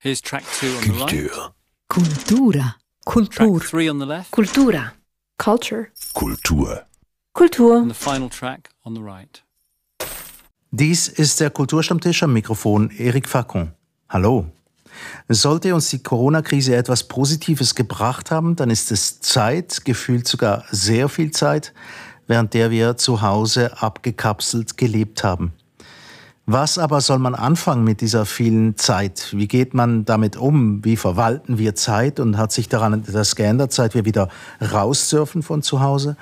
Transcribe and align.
Here's 0.00 0.20
track 0.20 0.44
two 0.60 0.68
on 0.76 0.82
the 0.84 0.92
right. 0.92 1.08
Culture. 1.08 1.52
Cultura. 1.90 2.74
Track 3.04 3.48
Kultur. 3.48 3.60
three 3.60 3.90
on 3.90 3.98
the 3.98 4.06
left. 4.06 4.30
Cultura. 4.30 4.92
Culture. 5.38 5.90
Kultur. 6.14 6.84
Kultur. 7.34 7.78
And 7.78 7.90
the 7.90 7.94
final 7.94 8.28
track 8.30 8.70
on 8.84 8.94
the 8.94 9.00
right. 9.00 9.42
Dies 10.70 11.08
ist 11.08 11.40
der 11.40 11.50
Kulturstammtisch 11.50 12.22
am 12.22 12.32
Mikrofon 12.32 12.92
Eric 12.96 13.28
Facon. 13.28 13.72
Hallo. 14.08 14.46
Sollte 15.28 15.74
uns 15.74 15.90
die 15.90 16.00
Corona-Krise 16.00 16.76
etwas 16.76 17.08
Positives 17.08 17.74
gebracht 17.74 18.30
haben, 18.30 18.54
dann 18.54 18.70
ist 18.70 18.92
es 18.92 19.20
Zeit, 19.20 19.84
gefühlt 19.84 20.28
sogar 20.28 20.64
sehr 20.70 21.08
viel 21.08 21.32
Zeit, 21.32 21.74
während 22.28 22.54
der 22.54 22.70
wir 22.70 22.96
zu 22.96 23.20
Hause 23.20 23.82
abgekapselt 23.82 24.76
gelebt 24.76 25.24
haben. 25.24 25.52
Was 26.50 26.78
aber 26.78 27.02
soll 27.02 27.18
man 27.18 27.34
anfangen 27.34 27.84
mit 27.84 28.00
dieser 28.00 28.24
vielen 28.24 28.78
Zeit? 28.78 29.34
Wie 29.36 29.46
geht 29.46 29.74
man 29.74 30.06
damit 30.06 30.34
um? 30.34 30.82
Wie 30.82 30.96
verwalten 30.96 31.58
wir 31.58 31.74
Zeit? 31.74 32.18
Und 32.20 32.38
hat 32.38 32.52
sich 32.52 32.70
daran 32.70 32.94
etwas 32.94 33.36
geändert, 33.36 33.74
seit 33.74 33.94
wir 33.94 34.06
wieder 34.06 34.30
raus 34.62 35.10
dürfen 35.10 35.42
von 35.42 35.60
zu 35.60 35.80
Hause? 35.80 36.16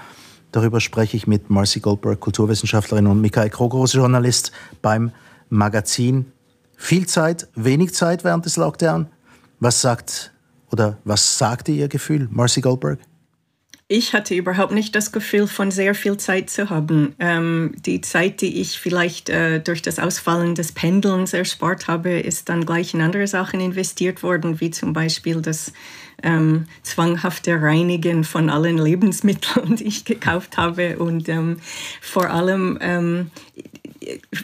Darüber 0.51 0.81
spreche 0.81 1.17
ich 1.17 1.29
mit 1.29 1.49
Marcy 1.49 1.79
Goldberg, 1.79 2.19
Kulturwissenschaftlerin 2.19 3.07
und 3.07 3.21
Michael 3.21 3.51
Krogerus, 3.51 3.93
Journalist 3.93 4.51
beim 4.83 5.13
Magazin. 5.49 6.33
Viel 6.77 7.07
Zeit, 7.07 7.47
wenig 7.55 7.95
Zeit 7.95 8.25
während 8.25 8.47
des 8.47 8.57
Lockdown. 8.57 9.07
Was 9.61 9.81
sagt 9.81 10.33
oder 10.73 10.99
was 11.05 11.39
sagte 11.39 11.71
Ihr 11.71 11.87
Gefühl, 11.87 12.27
Marcy 12.33 12.63
Goldberg? 12.63 12.99
Ich 13.89 14.15
hatte 14.15 14.35
überhaupt 14.35 14.73
nicht 14.73 14.97
das 14.97 15.13
Gefühl 15.13 15.47
von 15.47 15.71
sehr 15.71 15.95
viel 15.95 16.17
Zeit 16.17 16.51
zu 16.51 16.71
haben. 16.71 17.15
Ähm, 17.21 17.73
die 17.77 18.01
Zeit, 18.01 18.41
die 18.41 18.61
ich 18.61 18.81
vielleicht 18.81 19.29
äh, 19.29 19.61
durch 19.61 19.81
das 19.81 20.01
Ausfallen 20.01 20.57
des 20.57 20.73
Pendelns 20.73 21.33
erspart 21.33 21.87
habe, 21.87 22.19
ist 22.19 22.49
dann 22.49 22.67
gleich 22.67 22.95
in 22.95 23.01
andere 23.01 23.29
Sachen 23.29 23.61
investiert 23.61 24.25
worden, 24.25 24.61
wie 24.61 24.73
zum 24.73 24.93
Beispiel 24.93 25.41
das 25.41 25.73
ähm, 26.25 26.67
zwanghafte 26.83 27.63
Reinigen 27.63 28.25
von 28.25 28.51
allen 28.51 28.79
Lebensmitteln, 28.79 29.77
die 29.77 29.85
ich 29.85 30.05
gekauft 30.05 30.57
habe. 30.57 30.99
Und 30.99 31.29
ähm, 31.29 31.59
vor 32.01 32.31
allem 32.31 32.79
ähm, 32.81 33.31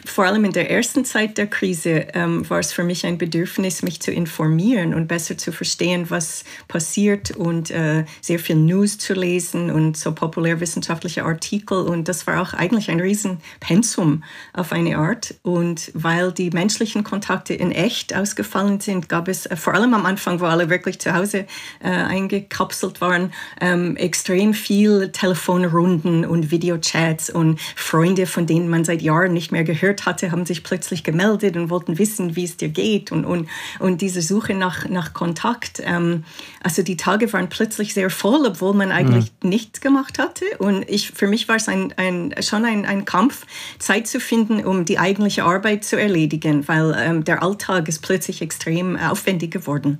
vor 0.05 0.25
allem 0.25 0.45
in 0.45 0.51
der 0.51 0.69
ersten 0.69 1.05
Zeit 1.05 1.37
der 1.37 1.47
Krise 1.47 2.07
ähm, 2.13 2.49
war 2.49 2.59
es 2.59 2.73
für 2.73 2.83
mich 2.83 3.05
ein 3.05 3.17
Bedürfnis, 3.17 3.81
mich 3.81 4.01
zu 4.01 4.11
informieren 4.11 4.93
und 4.93 5.07
besser 5.07 5.37
zu 5.37 5.51
verstehen, 5.51 6.09
was 6.09 6.43
passiert 6.67 7.31
und 7.31 7.71
äh, 7.71 8.05
sehr 8.21 8.39
viel 8.39 8.55
News 8.55 8.97
zu 8.97 9.13
lesen 9.13 9.69
und 9.71 9.97
so 9.97 10.13
populärwissenschaftliche 10.13 11.23
Artikel. 11.23 11.77
Und 11.77 12.07
das 12.07 12.27
war 12.27 12.41
auch 12.41 12.53
eigentlich 12.53 12.89
ein 12.89 12.99
Riesenpensum 12.99 14.23
auf 14.53 14.71
eine 14.71 14.97
Art. 14.97 15.35
Und 15.43 15.91
weil 15.93 16.31
die 16.31 16.49
menschlichen 16.49 17.03
Kontakte 17.03 17.53
in 17.53 17.71
echt 17.71 18.15
ausgefallen 18.15 18.79
sind, 18.79 19.09
gab 19.09 19.27
es 19.27 19.45
äh, 19.45 19.55
vor 19.55 19.73
allem 19.73 19.93
am 19.93 20.05
Anfang, 20.05 20.39
wo 20.39 20.45
alle 20.45 20.69
wirklich 20.69 20.99
zu 20.99 21.13
Hause 21.13 21.45
äh, 21.79 21.89
eingekapselt 21.89 23.01
waren, 23.01 23.31
ähm, 23.61 23.95
extrem 23.95 24.53
viel 24.53 25.09
Telefonrunden 25.11 26.25
und 26.25 26.51
Videochats 26.51 27.29
und 27.29 27.59
Freunde, 27.75 28.25
von 28.25 28.45
denen 28.45 28.69
man 28.69 28.83
seit 28.83 29.01
Jahren 29.01 29.33
nicht 29.33 29.52
mehr 29.53 29.63
gehört 29.63 30.05
hatte, 30.05 30.31
haben 30.31 30.45
sich 30.45 30.63
plötzlich 30.63 31.03
gemeldet 31.03 31.55
und 31.55 31.69
wollten 31.69 31.97
wissen, 31.97 32.35
wie 32.35 32.43
es 32.43 32.57
dir 32.57 32.67
geht 32.67 33.11
und, 33.11 33.23
und, 33.23 33.47
und 33.79 34.01
diese 34.01 34.21
Suche 34.21 34.53
nach, 34.53 34.89
nach 34.89 35.13
Kontakt. 35.13 35.81
Ähm, 35.85 36.25
also 36.61 36.83
die 36.83 36.97
Tage 36.97 37.31
waren 37.31 37.47
plötzlich 37.47 37.93
sehr 37.93 38.09
voll, 38.09 38.45
obwohl 38.45 38.73
man 38.73 38.91
eigentlich 38.91 39.31
nichts 39.41 39.79
gemacht 39.79 40.19
hatte. 40.19 40.45
Und 40.59 40.89
ich, 40.89 41.11
für 41.11 41.27
mich 41.27 41.47
war 41.47 41.55
es 41.55 41.69
ein, 41.69 41.93
ein, 41.95 42.35
schon 42.41 42.65
ein, 42.65 42.85
ein 42.85 43.05
Kampf, 43.05 43.45
Zeit 43.79 44.07
zu 44.07 44.19
finden, 44.19 44.65
um 44.65 44.83
die 44.83 44.99
eigentliche 44.99 45.45
Arbeit 45.45 45.85
zu 45.85 45.99
erledigen, 45.99 46.67
weil 46.67 46.93
ähm, 46.97 47.23
der 47.23 47.41
Alltag 47.41 47.87
ist 47.87 48.01
plötzlich 48.01 48.41
extrem 48.41 48.97
aufwendig 48.97 49.51
geworden. 49.51 49.99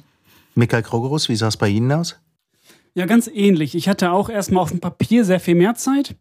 Michael 0.56 0.84
Krogerus, 0.84 1.30
wie 1.30 1.36
sah 1.36 1.48
es 1.48 1.58
bei 1.58 1.70
Ihnen 1.70 1.92
aus? 1.92 2.18
Ja, 2.96 3.08
ganz 3.08 3.28
ähnlich. 3.28 3.74
Ich 3.74 3.90
hatte 3.90 4.12
auch 4.12 4.30
erstmal 4.30 4.62
auf 4.62 4.70
dem 4.70 4.80
Papier 4.80 5.26
sehr 5.26 5.40
viel 5.40 5.56
mehr 5.56 5.74
Zeit, 5.74 6.16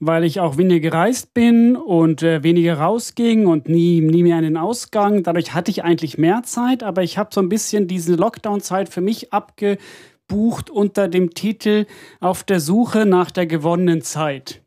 weil 0.00 0.24
ich 0.24 0.40
auch 0.40 0.58
weniger 0.58 0.80
gereist 0.80 1.34
bin 1.34 1.76
und 1.76 2.22
äh, 2.24 2.42
weniger 2.42 2.78
rausging 2.78 3.46
und 3.46 3.68
nie, 3.68 4.00
nie 4.00 4.24
mehr 4.24 4.36
an 4.36 4.42
den 4.42 4.56
Ausgang. 4.56 5.22
Dadurch 5.22 5.54
hatte 5.54 5.70
ich 5.70 5.84
eigentlich 5.84 6.18
mehr 6.18 6.42
Zeit, 6.42 6.82
aber 6.82 7.04
ich 7.04 7.16
habe 7.16 7.30
so 7.32 7.40
ein 7.40 7.48
bisschen 7.48 7.86
diese 7.86 8.16
Lockdown-Zeit 8.16 8.88
für 8.88 9.00
mich 9.00 9.32
abgebucht 9.32 10.68
unter 10.68 11.06
dem 11.06 11.30
Titel 11.30 11.86
Auf 12.18 12.42
der 12.42 12.58
Suche 12.58 13.06
nach 13.06 13.30
der 13.30 13.46
gewonnenen 13.46 14.02
Zeit. 14.02 14.62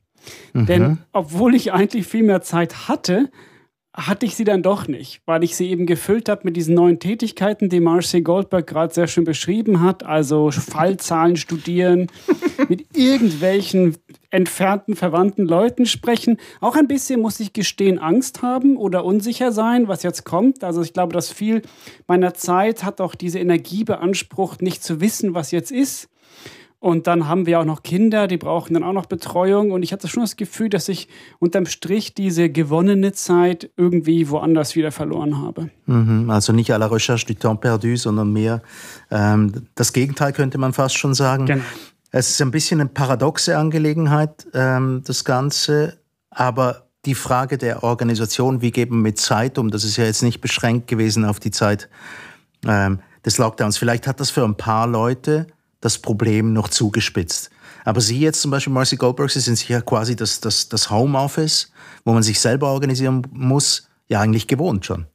Denn 0.54 1.00
obwohl 1.12 1.56
ich 1.56 1.74
eigentlich 1.74 2.08
viel 2.08 2.24
mehr 2.24 2.42
Zeit 2.42 2.88
hatte, 2.88 3.30
hatte 4.08 4.26
ich 4.26 4.36
sie 4.36 4.44
dann 4.44 4.64
doch 4.64 4.88
nicht, 4.88 5.22
weil 5.26 5.44
ich 5.44 5.56
sie 5.56 5.70
eben 5.70 5.86
gefüllt 5.86 6.30
habe 6.30 6.42
mit 6.44 6.56
diesen 6.56 6.76
neuen 6.76 7.00
Tätigkeiten, 7.00 7.70
die 7.70 7.80
Marcy 7.80 8.22
Goldberg 8.22 8.68
gerade 8.68 8.94
sehr 8.94 9.08
schön 9.08 9.24
beschrieben 9.24 9.82
hat, 9.82 10.04
also 10.04 10.52
Fallzahlen 10.52 11.36
studieren, 11.36 12.08
mit 12.70 12.86
irgendwelchen 12.96 13.98
entfernten 14.30 14.96
verwandten 14.96 15.46
Leuten 15.46 15.86
sprechen. 15.86 16.38
Auch 16.62 16.76
ein 16.76 16.88
bisschen, 16.88 17.22
muss 17.22 17.40
ich 17.40 17.54
gestehen, 17.54 18.00
Angst 18.00 18.42
haben 18.42 18.78
oder 18.78 19.04
unsicher 19.04 19.52
sein, 19.52 19.88
was 19.88 20.04
jetzt 20.04 20.24
kommt. 20.24 20.64
Also 20.64 20.82
ich 20.82 20.94
glaube, 20.94 21.14
dass 21.14 21.32
viel 21.32 21.64
meiner 22.08 22.34
Zeit 22.34 22.84
hat 22.84 23.02
auch 23.02 23.16
diese 23.16 23.40
Energie 23.40 23.84
beansprucht, 23.84 24.62
nicht 24.62 24.84
zu 24.84 25.02
wissen, 25.02 25.34
was 25.34 25.52
jetzt 25.52 25.72
ist. 25.72 26.10
Und 26.82 27.08
dann 27.08 27.28
haben 27.28 27.46
wir 27.46 27.60
auch 27.60 27.66
noch 27.66 27.84
Kinder, 27.84 28.28
die 28.28 28.38
brauchen 28.38 28.74
dann 28.74 28.84
auch 28.84 28.94
noch 28.94 29.06
Betreuung. 29.06 29.72
Und 29.72 29.84
ich 29.84 29.92
hatte 29.92 30.08
schon 30.08 30.24
das 30.24 30.38
Gefühl, 30.38 30.70
dass 30.70 30.88
ich 30.88 31.10
unterm 31.40 31.66
Strich 31.66 32.14
diese 32.14 32.50
gewonnene 32.50 33.12
Zeit 33.12 33.70
irgendwie 33.76 34.30
woanders 34.30 34.78
wieder 34.78 34.94
verloren 34.94 35.42
habe. 35.42 35.70
Mhm, 35.88 36.30
Also 36.30 36.54
nicht 36.54 36.72
à 36.72 36.78
la 36.78 36.88
recherche 36.88 37.26
du 37.26 37.34
temps 37.34 37.60
perdu, 37.60 37.98
sondern 37.98 38.32
mehr 38.32 38.62
ähm, 39.12 39.68
das 39.76 39.92
Gegenteil 39.92 40.32
könnte 40.32 40.58
man 40.58 40.72
fast 40.72 40.98
schon 40.98 41.14
sagen. 41.14 41.46
Genau. 41.48 41.64
Es 42.12 42.30
ist 42.30 42.42
ein 42.42 42.52
bisschen 42.52 42.80
eine 42.80 42.90
paradoxe 42.90 43.58
Angelegenheit, 43.58 44.48
ähm, 44.54 45.04
das 45.06 45.26
Ganze, 45.26 46.00
aber 46.30 46.88
die 47.06 47.14
Frage 47.14 47.58
der 47.58 47.84
Organisation, 47.84 48.62
wie 48.62 48.72
geht 48.72 48.90
man 48.90 49.02
mit 49.02 49.20
Zeit 49.20 49.58
um, 49.58 49.70
das 49.70 49.84
ist 49.84 49.98
ja 49.98 50.06
jetzt 50.06 50.24
nicht 50.24 50.42
beschränkt 50.42 50.88
gewesen 50.88 51.26
auf 51.26 51.40
die 51.40 51.52
Zeit 51.52 51.90
ähm, 52.66 53.00
des 53.26 53.38
Lockdowns. 53.38 53.78
Vielleicht 53.78 54.08
hat 54.08 54.20
das 54.20 54.30
für 54.30 54.44
ein 54.44 54.56
paar 54.56 54.88
Leute 54.88 55.48
das 55.82 55.98
Problem 55.98 56.54
noch 56.54 56.70
zugespitzt. 56.70 57.50
Aber 57.86 58.02
Sie 58.02 58.20
jetzt 58.20 58.42
zum 58.42 58.52
Beispiel, 58.52 58.74
Marcy 58.74 58.98
Goldberg, 58.98 59.32
Sie 59.32 59.40
sind 59.40 59.56
sicher 59.56 59.82
quasi 59.82 60.16
das, 60.16 60.42
das, 60.42 60.70
das 60.70 60.90
Homeoffice, 60.90 61.72
wo 62.04 62.14
man 62.14 62.24
sich 62.24 62.40
selber 62.40 62.70
organisieren 62.70 63.26
muss, 63.32 63.90
ja 64.08 64.20
eigentlich 64.22 64.48
gewohnt 64.48 64.86
schon. 64.86 65.06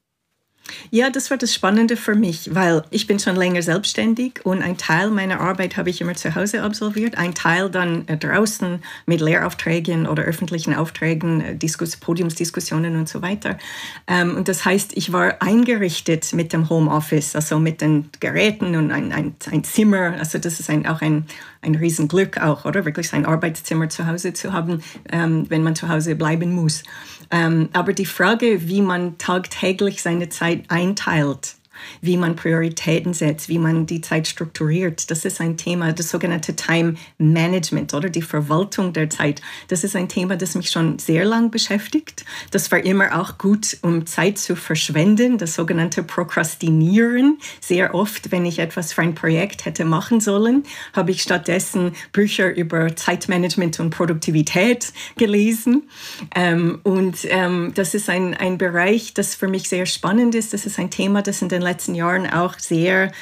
Ja, 0.91 1.11
das 1.11 1.31
war 1.31 1.37
das 1.37 1.53
Spannende 1.53 1.97
für 1.97 2.15
mich, 2.15 2.55
weil 2.55 2.85
ich 2.91 3.07
bin 3.07 3.19
schon 3.19 3.37
länger 3.37 3.63
selbstständig 3.63 4.41
und 4.45 4.63
ein 4.63 4.79
Teil 4.79 5.11
meiner 5.11 5.41
Arbeit 5.41 5.77
habe 5.77 5.91
ich 5.91 6.01
immer 6.01 6.15
zu 6.15 6.35
Hause 6.35 6.63
absolviert, 6.63 7.19
ein 7.19 7.35
Teil 7.35 7.69
dann 7.71 8.09
äh, 8.09 8.17
draußen 8.17 8.83
mit 9.07 9.21
Lehraufträgen 9.21 10.07
oder 10.07 10.23
öffentlichen 10.23 10.75
Aufträgen, 10.75 11.41
äh, 11.41 11.57
Diskus 11.57 11.97
Podiumsdiskussionen 11.97 12.97
und 12.97 13.09
so 13.09 13.21
weiter. 13.21 13.59
Ähm, 14.07 14.37
und 14.37 14.49
das 14.49 14.65
heißt, 14.65 14.97
ich 14.97 15.13
war 15.13 15.43
eingerichtet 15.43 16.33
mit 16.33 16.53
dem 16.53 16.71
Homeoffice, 16.71 17.37
also 17.37 17.59
mit 17.59 17.81
den 17.81 18.09
Geräten 18.21 18.75
und 18.77 18.91
ein, 18.91 19.13
ein, 19.13 19.35
ein 19.51 19.65
Zimmer, 19.65 20.15
also 20.19 20.39
das 20.39 20.61
ist 20.61 20.71
ein, 20.71 20.87
auch 20.87 21.03
ein, 21.03 21.27
ein 21.65 21.75
Riesenglück 21.75 22.41
auch, 22.41 22.65
oder? 22.65 22.85
Wirklich 22.85 23.09
sein 23.09 23.27
Arbeitszimmer 23.27 23.89
zu 23.89 24.07
Hause 24.07 24.33
zu 24.33 24.53
haben, 24.53 24.83
ähm, 25.11 25.47
wenn 25.49 25.63
man 25.63 25.75
zu 25.75 25.89
Hause 25.89 26.15
bleiben 26.15 26.53
muss. 26.53 26.83
Ähm, 27.31 27.69
aber 27.73 27.93
die 27.93 28.07
Frage, 28.07 28.69
wie 28.69 28.83
man 28.83 29.19
tagtäglich 29.19 30.03
seine 30.03 30.29
Zeit 30.29 30.65
einteilt, 30.69 31.57
wie 32.01 32.17
man 32.17 32.37
Prioritäten 32.37 33.15
setzt, 33.15 33.49
wie 33.49 33.59
man 33.59 33.87
die 33.87 34.01
Zeit 34.01 34.27
strukturiert, 34.29 35.11
das 35.11 35.25
ist 35.25 35.41
ein 35.41 35.57
Thema, 35.57 35.93
das 35.93 36.11
sogenannte 36.11 36.57
Time 36.57 36.95
Management 37.19 37.95
oder 37.95 38.09
die 38.09 38.23
Verwaltung 38.23 38.93
der 38.93 39.11
Zeit. 39.11 39.41
Das 39.69 39.85
ist 39.85 39.97
ein 39.97 40.09
Thema, 40.09 40.37
das 40.37 40.55
mich 40.55 40.71
schon 40.71 40.99
sehr 40.99 41.25
lang 41.25 41.51
beschäftigt. 41.51 42.25
Das 42.51 42.71
war 42.71 42.85
immer 42.85 43.21
auch 43.21 43.39
gut, 43.39 43.77
um 43.83 44.07
Zeit 44.07 44.39
zu 44.39 44.57
verschwenden, 44.57 45.39
das 45.39 45.55
sogenannte 45.55 46.03
Prokrastinieren. 46.03 47.39
Sehr 47.61 47.95
oft, 47.95 48.33
wenn 48.33 48.45
ich 48.45 48.59
etwas 48.59 48.93
für 48.93 49.03
ein 49.03 49.15
Projekt 49.15 49.65
hätte 49.65 49.85
machen 49.85 50.21
sollen, 50.21 50.65
habe 50.93 51.11
ich 51.11 51.23
stattdessen 51.23 51.93
Bücher 52.13 52.55
über 52.55 52.95
Zeitmanagement 52.97 53.81
und 53.81 53.91
Produktivität 53.91 54.93
gelesen. 55.17 55.89
Ähm, 56.35 56.81
und 56.83 57.19
ähm, 57.25 57.73
das 57.75 57.95
ist 57.95 58.09
ein, 58.09 58.35
ein 58.35 58.59
Bereich, 58.59 59.15
das 59.15 59.35
für 59.35 59.49
mich 59.49 59.69
sehr 59.69 59.87
spannend 59.87 60.35
ist. 60.35 60.53
Das 60.53 60.67
ist 60.67 60.79
ein 60.79 60.91
Thema, 60.91 61.23
das 61.23 61.43
in 61.43 61.49
den 61.49 61.63
letzten 61.63 61.74
Jahren 61.95 62.29
auch 62.31 62.59
sehr 62.59 63.13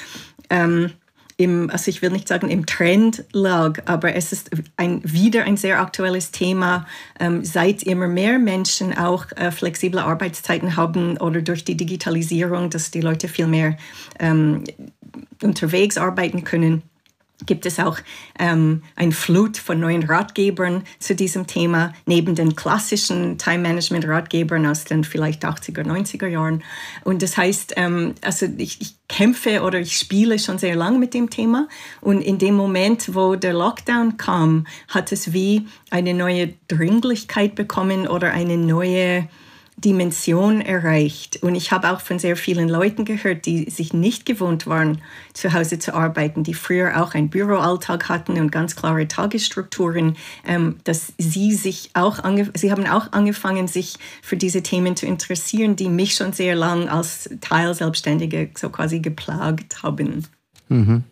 ähm, 0.51 0.93
im, 1.37 1.71
also 1.71 1.89
ich 1.89 2.03
will 2.03 2.11
nicht 2.11 2.29
sagen 2.29 2.49
im 2.51 2.67
Trend 2.67 3.25
lag, 3.33 3.83
aber 3.87 4.15
es 4.15 4.33
ist 4.33 4.51
ein, 4.77 5.01
wieder 5.05 5.45
ein 5.45 5.57
sehr 5.57 5.81
aktuelles 5.81 6.31
Thema, 6.31 6.87
ähm, 7.19 7.45
seit 7.45 7.83
immer 7.83 8.07
mehr 8.07 8.39
Menschen 8.39 8.97
auch 8.97 9.27
äh, 9.33 9.51
flexible 9.51 10.01
Arbeitszeiten 10.01 10.77
haben 10.77 11.17
oder 11.19 11.43
durch 11.43 11.65
die 11.65 11.77
Digitalisierung, 11.77 12.71
dass 12.71 12.91
die 12.91 13.01
Leute 13.01 13.29
viel 13.29 13.47
mehr 13.47 13.77
ähm, 14.21 14.65
unterwegs 15.43 15.99
arbeiten 15.99 16.45
können. 16.45 16.83
Gibt 17.47 17.67
es 17.67 17.79
auch 17.79 17.99
ähm, 18.39 18.83
ein 18.97 19.13
Flut 19.13 19.57
von 19.57 19.81
neuen 19.81 20.05
Ratgebern 20.05 20.85
zu 20.99 21.15
diesem 21.15 21.47
Thema, 21.47 21.93
neben 22.07 22.35
den 22.35 22.57
klassischen 22.57 23.39
Time-Management-Ratgebern 23.39 24.67
aus 24.67 24.85
den 24.85 25.05
vielleicht 25.05 25.45
80er, 25.45 25.83
90er 25.83 26.27
Jahren. 26.27 26.63
Und 27.05 27.23
das 27.23 27.37
heißt, 27.37 27.75
ähm, 27.77 28.15
also 28.23 28.47
ich, 28.59 28.81
ich 28.81 28.95
kämpfe 29.09 29.63
oder 29.63 29.81
ich 29.81 29.97
spiele 29.99 30.39
schon 30.39 30.59
sehr 30.59 30.75
lange 30.75 30.99
mit 30.99 31.15
dem 31.15 31.31
Thema. 31.31 31.69
Und 32.01 32.23
in 32.23 32.39
dem 32.39 32.55
Moment, 32.55 33.15
wo 33.15 33.37
der 33.37 33.53
Lockdown 33.53 34.17
kam, 34.17 34.67
hat 34.89 35.13
es 35.13 35.33
wie 35.33 35.67
eine 35.91 36.15
neue 36.15 36.55
Dringlichkeit 36.69 37.55
bekommen 37.55 38.07
oder 38.07 38.33
eine 38.33 38.57
neue 38.57 39.29
Dimension 39.77 40.61
erreicht. 40.61 41.43
Und 41.43 41.55
ich 41.55 41.73
habe 41.73 41.91
auch 41.91 42.01
von 42.01 42.19
sehr 42.19 42.37
vielen 42.37 42.69
Leuten 42.69 43.05
gehört, 43.05 43.47
die 43.47 43.69
sich 43.71 43.93
nicht 43.93 44.27
gewohnt 44.27 44.67
waren, 44.67 44.99
zu 45.33 45.53
Hause 45.53 45.79
zu 45.79 45.95
arbeiten, 45.95 46.45
die 46.45 46.55
früher 46.55 47.03
auch 47.03 47.15
einen 47.15 47.31
Büroalltag 47.31 48.09
hatten 48.09 48.39
und 48.39 48.53
ganz 48.53 48.77
klare 48.77 49.09
Tagesstrukturen, 49.09 50.17
ähm, 50.47 50.77
dass 50.85 51.13
sie 51.19 51.55
sich 51.55 51.91
auch, 51.95 52.19
sie 52.55 52.71
haben 52.71 52.87
auch 52.87 53.13
angefangen, 53.13 53.67
sich 53.67 53.97
für 54.23 54.37
diese 54.37 54.63
Themen 54.63 54.95
zu 54.95 55.07
interessieren, 55.07 55.77
die 55.77 55.89
mich 55.89 56.15
schon 56.15 56.33
sehr 56.33 56.55
lang 56.55 56.89
als 56.89 57.31
Teilselbstständige 57.41 58.51
so 58.57 58.69
quasi 58.71 59.01
geplagt 59.01 59.83
haben. 59.83 60.27
Mhm. 60.69 61.05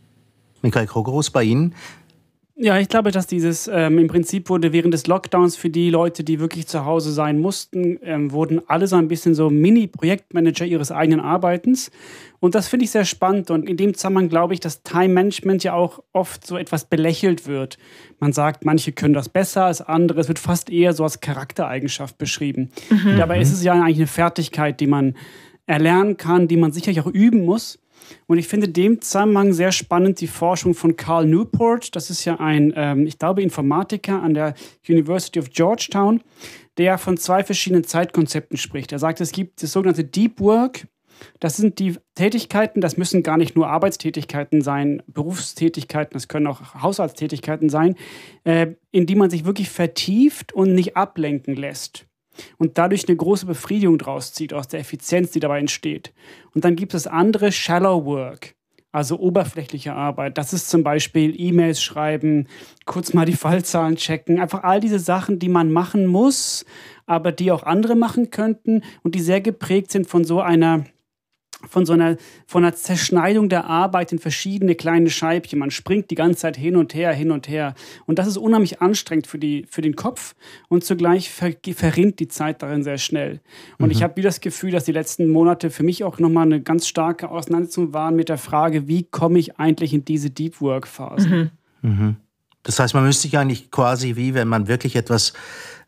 Michael 0.63 0.87
Krogerus, 0.87 1.31
bei 1.31 1.45
Ihnen, 1.45 1.75
ja, 2.63 2.79
ich 2.79 2.89
glaube, 2.89 3.11
dass 3.11 3.27
dieses 3.27 3.69
ähm, 3.73 3.99
im 3.99 4.07
Prinzip 4.09 4.51
wurde 4.51 4.73
während 4.73 4.93
des 4.93 5.07
Lockdowns 5.07 5.57
für 5.57 5.71
die 5.71 5.89
Leute, 5.89 6.25
die 6.25 6.41
wirklich 6.41 6.67
zu 6.67 6.85
Hause 6.85 7.11
sein 7.11 7.41
mussten, 7.41 7.99
ähm, 8.03 8.33
wurden 8.33 8.61
alle 8.69 8.87
so 8.87 8.97
ein 8.97 9.09
bisschen 9.09 9.35
so 9.35 9.49
Mini-Projektmanager 9.49 10.67
ihres 10.67 10.93
eigenen 10.93 11.21
Arbeitens. 11.21 11.91
Und 12.39 12.55
das 12.55 12.69
finde 12.69 12.85
ich 12.85 12.91
sehr 12.91 13.07
spannend. 13.07 13.51
Und 13.51 13.67
in 13.67 13.79
dem 13.79 13.95
Zusammenhang 13.95 14.29
glaube 14.29 14.53
ich, 14.53 14.61
dass 14.61 14.83
Time 14.83 15.09
Management 15.09 15.65
ja 15.65 15.73
auch 15.73 16.03
oft 16.13 16.47
so 16.47 16.59
etwas 16.59 16.85
belächelt 16.85 17.47
wird. 17.47 17.79
Man 18.19 18.35
sagt, 18.35 18.67
manche 18.67 18.93
können 18.93 19.15
das 19.15 19.31
besser 19.31 19.65
als 19.65 19.81
andere. 19.81 20.21
Es 20.21 20.29
wird 20.29 20.39
fast 20.39 20.69
eher 20.69 20.93
so 20.93 21.05
als 21.05 21.21
Charaktereigenschaft 21.21 22.19
beschrieben. 22.19 22.71
Mhm. 22.91 23.17
Dabei 23.17 23.41
ist 23.41 23.53
es 23.53 23.65
ja 23.65 23.73
eigentlich 23.73 23.97
eine 23.97 24.07
Fertigkeit, 24.07 24.81
die 24.81 24.87
man 24.87 25.15
erlernen 25.67 26.19
kann, 26.19 26.47
die 26.47 26.59
man 26.59 26.73
sicherlich 26.73 27.01
auch 27.01 27.07
üben 27.07 27.47
muss. 27.47 27.79
Und 28.27 28.39
ich 28.39 28.49
finde 28.49 28.69
dem 28.69 29.01
Zusammenhang 29.01 29.53
sehr 29.53 29.73
spannend 29.73 30.21
die 30.21 30.27
Forschung 30.27 30.75
von 30.75 30.97
Carl 30.97 31.27
Newport. 31.27 31.95
Das 31.95 32.11
ist 32.11 32.25
ja 32.25 32.39
ein, 32.41 32.73
ähm, 32.77 33.07
ich 33.07 33.19
glaube, 33.19 33.43
Informatiker 33.43 34.23
an 34.23 34.35
der 34.35 34.55
University 34.89 35.39
of 35.39 35.51
Georgetown, 35.51 36.23
der 36.79 36.99
von 36.99 37.17
zwei 37.17 37.45
verschiedenen 37.45 37.85
Zeitkonzepten 37.85 38.57
spricht. 38.57 38.93
Er 38.93 38.99
sagt, 38.99 39.21
es 39.21 39.33
gibt 39.33 39.63
das 39.63 39.73
sogenannte 39.73 40.05
Deep 40.05 40.41
Work. 40.41 40.87
Das 41.39 41.57
sind 41.59 41.79
die 41.79 41.97
Tätigkeiten, 42.15 42.81
das 42.81 42.97
müssen 42.97 43.23
gar 43.23 43.37
nicht 43.37 43.55
nur 43.55 43.69
Arbeitstätigkeiten 43.69 44.63
sein, 44.63 45.03
Berufstätigkeiten, 45.07 46.15
das 46.15 46.29
können 46.29 46.47
auch 46.47 46.75
Haushaltstätigkeiten 46.81 47.69
sein, 47.69 47.95
äh, 48.45 48.69
in 48.91 49.05
die 49.05 49.17
man 49.17 49.29
sich 49.29 49.45
wirklich 49.45 49.69
vertieft 49.69 50.55
und 50.55 50.75
nicht 50.75 50.97
ablenken 50.97 51.57
lässt 51.57 52.07
und 52.59 52.79
dadurch 52.79 53.09
eine 53.09 53.17
große 53.17 53.47
Befriedigung 53.47 53.99
draus 53.99 54.33
zieht 54.33 54.53
aus 54.53 54.69
der 54.69 54.81
Effizienz, 54.81 55.31
die 55.31 55.41
dabei 55.41 55.59
entsteht. 55.59 56.13
Und 56.55 56.65
dann 56.65 56.77
gibt 56.77 56.95
es 56.95 57.07
andere 57.07 57.53
Shallow 57.53 58.05
Work, 58.05 58.55
also 58.93 59.19
oberflächliche 59.19 59.95
Arbeit. 59.95 60.39
Das 60.39 60.53
ist 60.53 60.69
zum 60.69 60.83
Beispiel 60.83 61.35
E-Mails 61.39 61.83
schreiben, 61.83 62.47
kurz 62.87 63.13
mal 63.13 63.27
die 63.27 63.33
Fallzahlen 63.37 63.97
checken, 63.97 64.41
einfach 64.41 64.63
all 64.63 64.81
diese 64.81 64.99
Sachen, 64.99 65.39
die 65.39 65.49
man 65.49 65.71
machen 65.71 66.07
muss, 66.07 66.65
aber 67.07 67.33
die 67.33 67.53
auch 67.53 67.63
andere 67.63 67.97
machen 67.97 68.31
könnten 68.31 68.83
und 69.03 69.15
die 69.15 69.21
sehr 69.21 69.41
geprägt 69.41 69.91
sind 69.91 70.07
von 70.07 70.25
so 70.25 70.41
einer 70.41 70.85
von 71.69 71.85
so 71.87 71.93
einer, 71.93 72.17
von 72.47 72.65
einer 72.65 72.75
Zerschneidung 72.75 73.49
der 73.49 73.67
Arbeit 73.67 74.13
in 74.13 74.19
verschiedene 74.19 74.75
kleine 74.75 75.11
Scheibchen. 75.11 75.59
Man 75.59 75.71
springt 75.71 76.11
die 76.11 76.15
ganze 76.15 76.41
Zeit 76.41 76.57
hin 76.57 76.77
und 76.77 76.95
her, 76.95 77.13
hin 77.13 77.31
und 77.31 77.49
her. 77.49 77.75
Und 78.07 78.19
das 78.19 78.27
ist 78.27 78.37
unheimlich 78.37 78.81
anstrengend 78.81 79.27
für, 79.27 79.39
die, 79.39 79.67
für 79.69 79.83
den 79.83 79.97
Kopf 79.97 80.35
und 80.69 80.85
zugleich 80.85 81.31
ver, 81.31 81.53
verrinnt 81.75 82.19
die 82.21 82.29
Zeit 82.29 82.63
darin 82.63 82.83
sehr 82.83 82.99
schnell. 82.99 83.41
Und 83.79 83.87
mhm. 83.87 83.93
ich 83.93 84.03
habe 84.03 84.17
wie 84.17 84.23
das 84.23 84.41
Gefühl, 84.41 84.71
dass 84.71 84.85
die 84.85 84.93
letzten 84.93 85.29
Monate 85.29 85.71
für 85.71 85.83
mich 85.83 86.05
auch 86.05 86.19
nochmal 86.19 86.47
eine 86.47 86.61
ganz 86.61 86.87
starke 86.87 87.31
Auseinandersetzung 87.31 87.93
waren 87.93 88.17
mit 88.17 88.29
der 88.29 88.39
Frage, 88.39 88.89
wie 88.89 89.05
komme 89.05 89.39
ich 89.39 89.59
eigentlich 89.59 89.93
in 89.93 90.05
diese 90.05 90.31
Deep 90.31 90.61
Work 90.61 90.87
Phase? 90.87 91.29
Mhm. 91.29 91.51
Mhm. 91.83 92.17
Das 92.63 92.79
heißt, 92.79 92.95
man 92.95 93.05
müsste 93.05 93.23
sich 93.23 93.39
eigentlich 93.39 93.71
quasi 93.71 94.17
wie, 94.17 94.35
wenn 94.35 94.49
man 94.49 94.69
wirklich 94.69 94.97
etwas 94.97 95.33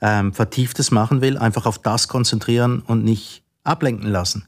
ähm, 0.00 0.32
Vertieftes 0.32 0.90
machen 0.90 1.20
will, 1.20 1.36
einfach 1.36 1.66
auf 1.66 1.78
das 1.78 2.08
konzentrieren 2.08 2.82
und 2.86 3.04
nicht 3.04 3.42
ablenken 3.62 4.10
lassen. 4.10 4.46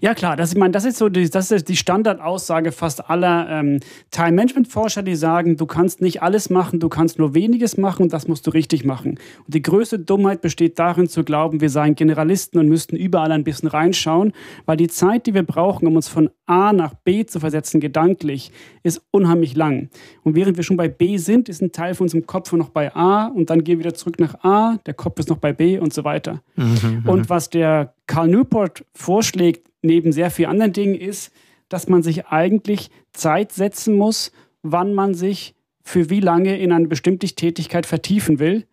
Ja 0.00 0.14
klar, 0.14 0.36
das, 0.36 0.52
ich 0.52 0.58
meine, 0.58 0.72
das 0.72 0.84
ist 0.84 0.98
so 0.98 1.08
die, 1.08 1.28
das 1.28 1.50
ist 1.50 1.68
die 1.68 1.76
Standardaussage 1.76 2.72
fast 2.72 3.08
aller 3.08 3.48
ähm, 3.50 3.80
Time-Management-Forscher, 4.10 5.02
die 5.02 5.16
sagen, 5.16 5.56
du 5.56 5.66
kannst 5.66 6.00
nicht 6.00 6.22
alles 6.22 6.50
machen, 6.50 6.80
du 6.80 6.88
kannst 6.88 7.18
nur 7.18 7.34
weniges 7.34 7.76
machen 7.76 8.04
und 8.04 8.12
das 8.12 8.28
musst 8.28 8.46
du 8.46 8.50
richtig 8.50 8.84
machen. 8.84 9.18
Und 9.44 9.54
die 9.54 9.62
größte 9.62 9.98
Dummheit 9.98 10.40
besteht 10.40 10.78
darin 10.78 11.08
zu 11.08 11.24
glauben, 11.24 11.60
wir 11.60 11.70
seien 11.70 11.94
Generalisten 11.94 12.60
und 12.60 12.68
müssten 12.68 12.96
überall 12.96 13.32
ein 13.32 13.44
bisschen 13.44 13.68
reinschauen, 13.68 14.32
weil 14.66 14.76
die 14.76 14.88
Zeit, 14.88 15.26
die 15.26 15.34
wir 15.34 15.42
brauchen, 15.42 15.86
um 15.86 15.96
uns 15.96 16.08
von 16.08 16.30
A 16.46 16.72
nach 16.72 16.94
B 16.94 17.24
zu 17.26 17.40
versetzen, 17.40 17.80
gedanklich, 17.80 18.52
ist 18.82 19.02
unheimlich 19.10 19.54
lang. 19.54 19.88
Und 20.22 20.34
während 20.34 20.56
wir 20.56 20.64
schon 20.64 20.76
bei 20.76 20.88
B 20.88 21.16
sind, 21.16 21.48
ist 21.48 21.62
ein 21.62 21.72
Teil 21.72 21.94
von 21.94 22.06
unserem 22.06 22.26
Kopf 22.26 22.52
noch 22.52 22.70
bei 22.70 22.94
A 22.94 23.26
und 23.26 23.50
dann 23.50 23.64
gehen 23.64 23.78
wir 23.78 23.86
wieder 23.86 23.94
zurück 23.94 24.18
nach 24.18 24.42
A, 24.42 24.78
der 24.86 24.94
Kopf 24.94 25.18
ist 25.20 25.28
noch 25.28 25.38
bei 25.38 25.52
B 25.52 25.78
und 25.78 25.92
so 25.92 26.04
weiter. 26.04 26.42
Mhm, 26.56 27.04
und 27.06 27.30
was 27.30 27.50
der 27.50 27.94
Carl 28.06 28.28
Newport 28.28 28.84
vorschlägt, 28.94 29.69
neben 29.82 30.12
sehr 30.12 30.30
vielen 30.30 30.50
anderen 30.50 30.72
Dingen, 30.72 30.94
ist, 30.94 31.32
dass 31.68 31.88
man 31.88 32.02
sich 32.02 32.26
eigentlich 32.26 32.90
Zeit 33.12 33.52
setzen 33.52 33.96
muss, 33.96 34.32
wann 34.62 34.94
man 34.94 35.14
sich 35.14 35.54
für 35.82 36.10
wie 36.10 36.20
lange 36.20 36.58
in 36.58 36.72
eine 36.72 36.88
bestimmte 36.88 37.26
Tätigkeit 37.26 37.86
vertiefen 37.86 38.38
will 38.38 38.66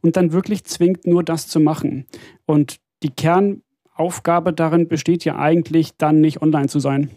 und 0.00 0.16
dann 0.16 0.32
wirklich 0.32 0.64
zwingt, 0.64 1.06
nur 1.06 1.22
das 1.22 1.46
zu 1.46 1.60
machen. 1.60 2.06
Und 2.46 2.78
die 3.02 3.10
Kernaufgabe 3.10 4.52
darin 4.52 4.88
besteht 4.88 5.24
ja 5.24 5.36
eigentlich, 5.36 5.96
dann 5.96 6.20
nicht 6.20 6.42
online 6.42 6.68
zu 6.68 6.80
sein. 6.80 7.10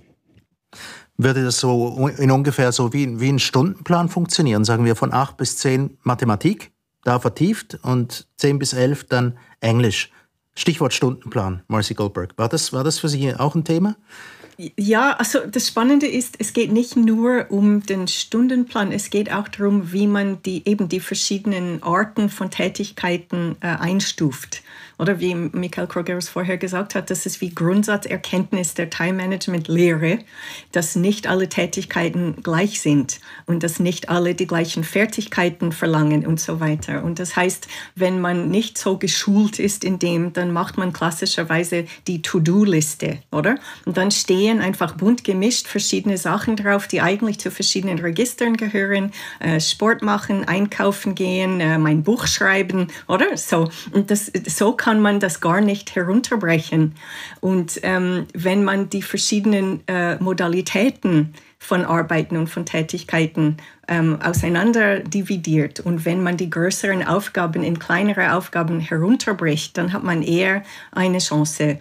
Würde 1.17 1.43
das 1.43 1.59
so 1.59 2.09
in 2.19 2.29
ungefähr 2.29 2.71
so 2.71 2.93
wie, 2.93 3.19
wie 3.19 3.29
ein 3.29 3.39
Stundenplan 3.39 4.09
funktionieren? 4.09 4.63
Sagen 4.63 4.85
wir 4.85 4.95
von 4.95 5.13
8 5.13 5.37
bis 5.37 5.57
10 5.57 5.97
Mathematik, 6.03 6.71
da 7.03 7.19
vertieft 7.19 7.79
und 7.83 8.27
10 8.37 8.59
bis 8.59 8.73
11 8.73 9.05
dann 9.05 9.37
Englisch. 9.59 10.11
Stichwort 10.57 10.91
Stundenplan, 10.91 11.61
Marcy 11.67 11.93
Goldberg. 11.93 12.33
War 12.35 12.49
das, 12.49 12.73
war 12.73 12.83
das 12.83 12.97
für 12.97 13.07
Sie 13.07 13.33
auch 13.35 13.53
ein 13.53 13.63
Thema? 13.63 13.95
Ja, 14.75 15.11
also 15.11 15.41
das 15.45 15.67
Spannende 15.67 16.07
ist, 16.07 16.37
es 16.39 16.51
geht 16.51 16.71
nicht 16.71 16.95
nur 16.95 17.45
um 17.49 17.83
den 17.83 18.07
Stundenplan, 18.07 18.91
es 18.91 19.11
geht 19.11 19.31
auch 19.31 19.47
darum, 19.47 19.93
wie 19.93 20.07
man 20.07 20.41
die 20.41 20.67
eben 20.67 20.89
die 20.89 20.99
verschiedenen 20.99 21.83
Arten 21.83 22.29
von 22.29 22.49
Tätigkeiten 22.49 23.55
äh, 23.61 23.67
einstuft 23.67 24.63
oder 24.99 25.19
wie 25.19 25.35
Michael 25.35 25.87
Krogerus 25.87 26.29
vorher 26.29 26.57
gesagt 26.57 26.95
hat, 26.95 27.09
das 27.09 27.25
ist 27.25 27.41
wie 27.41 27.53
Grundsatzerkenntnis 27.53 28.73
der 28.73 28.89
Time-Management-Lehre, 28.89 30.19
dass 30.71 30.95
nicht 30.95 31.27
alle 31.27 31.49
Tätigkeiten 31.49 32.37
gleich 32.41 32.81
sind 32.81 33.19
und 33.45 33.63
dass 33.63 33.79
nicht 33.79 34.09
alle 34.09 34.33
die 34.33 34.47
gleichen 34.47 34.83
Fertigkeiten 34.83 35.71
verlangen 35.71 36.25
und 36.25 36.39
so 36.39 36.59
weiter. 36.59 37.03
Und 37.03 37.19
das 37.19 37.35
heißt, 37.35 37.67
wenn 37.95 38.19
man 38.19 38.49
nicht 38.49 38.77
so 38.77 38.97
geschult 38.97 39.59
ist 39.59 39.83
in 39.83 39.99
dem, 39.99 40.33
dann 40.33 40.51
macht 40.51 40.77
man 40.77 40.93
klassischerweise 40.93 41.85
die 42.07 42.21
To-Do-Liste, 42.21 43.19
oder? 43.31 43.55
Und 43.85 43.97
dann 43.97 44.11
stehen 44.11 44.61
einfach 44.61 44.95
bunt 44.95 45.23
gemischt 45.23 45.67
verschiedene 45.67 46.17
Sachen 46.17 46.55
drauf, 46.55 46.87
die 46.87 47.01
eigentlich 47.01 47.39
zu 47.39 47.51
verschiedenen 47.51 47.99
Registern 47.99 48.57
gehören. 48.57 49.11
Äh, 49.39 49.59
Sport 49.59 50.01
machen, 50.01 50.47
einkaufen 50.47 51.13
gehen, 51.13 51.59
äh, 51.59 51.77
mein 51.77 52.03
Buch 52.03 52.25
schreiben, 52.25 52.87
oder? 53.07 53.37
So. 53.37 53.69
Und 53.91 54.09
das, 54.09 54.31
so 54.47 54.73
kann 54.73 54.86
kann 54.87 55.01
man 55.01 55.19
das 55.19 55.41
gar 55.41 55.59
nicht 55.59 55.97
herunterbrechen. 55.97 56.95
Und 57.41 57.77
ähm, 57.83 58.25
wenn 58.33 58.63
man 58.63 58.89
die 58.89 59.01
verschiedenen 59.01 59.85
äh, 59.85 60.15
Modalitäten 60.23 61.33
von 61.59 61.83
Arbeiten 61.83 62.37
und 62.37 62.47
von 62.47 62.65
Tätigkeiten 62.65 63.57
ähm, 63.89 64.17
auseinander 64.21 64.99
dividiert 65.01 65.81
und 65.81 66.05
wenn 66.05 66.23
man 66.23 66.37
die 66.37 66.49
größeren 66.49 67.05
Aufgaben 67.05 67.63
in 67.63 67.79
kleinere 67.79 68.33
Aufgaben 68.33 68.79
herunterbricht, 68.79 69.77
dann 69.77 69.91
hat 69.91 70.05
man 70.05 70.23
eher 70.23 70.63
eine 70.93 71.17
Chance, 71.17 71.79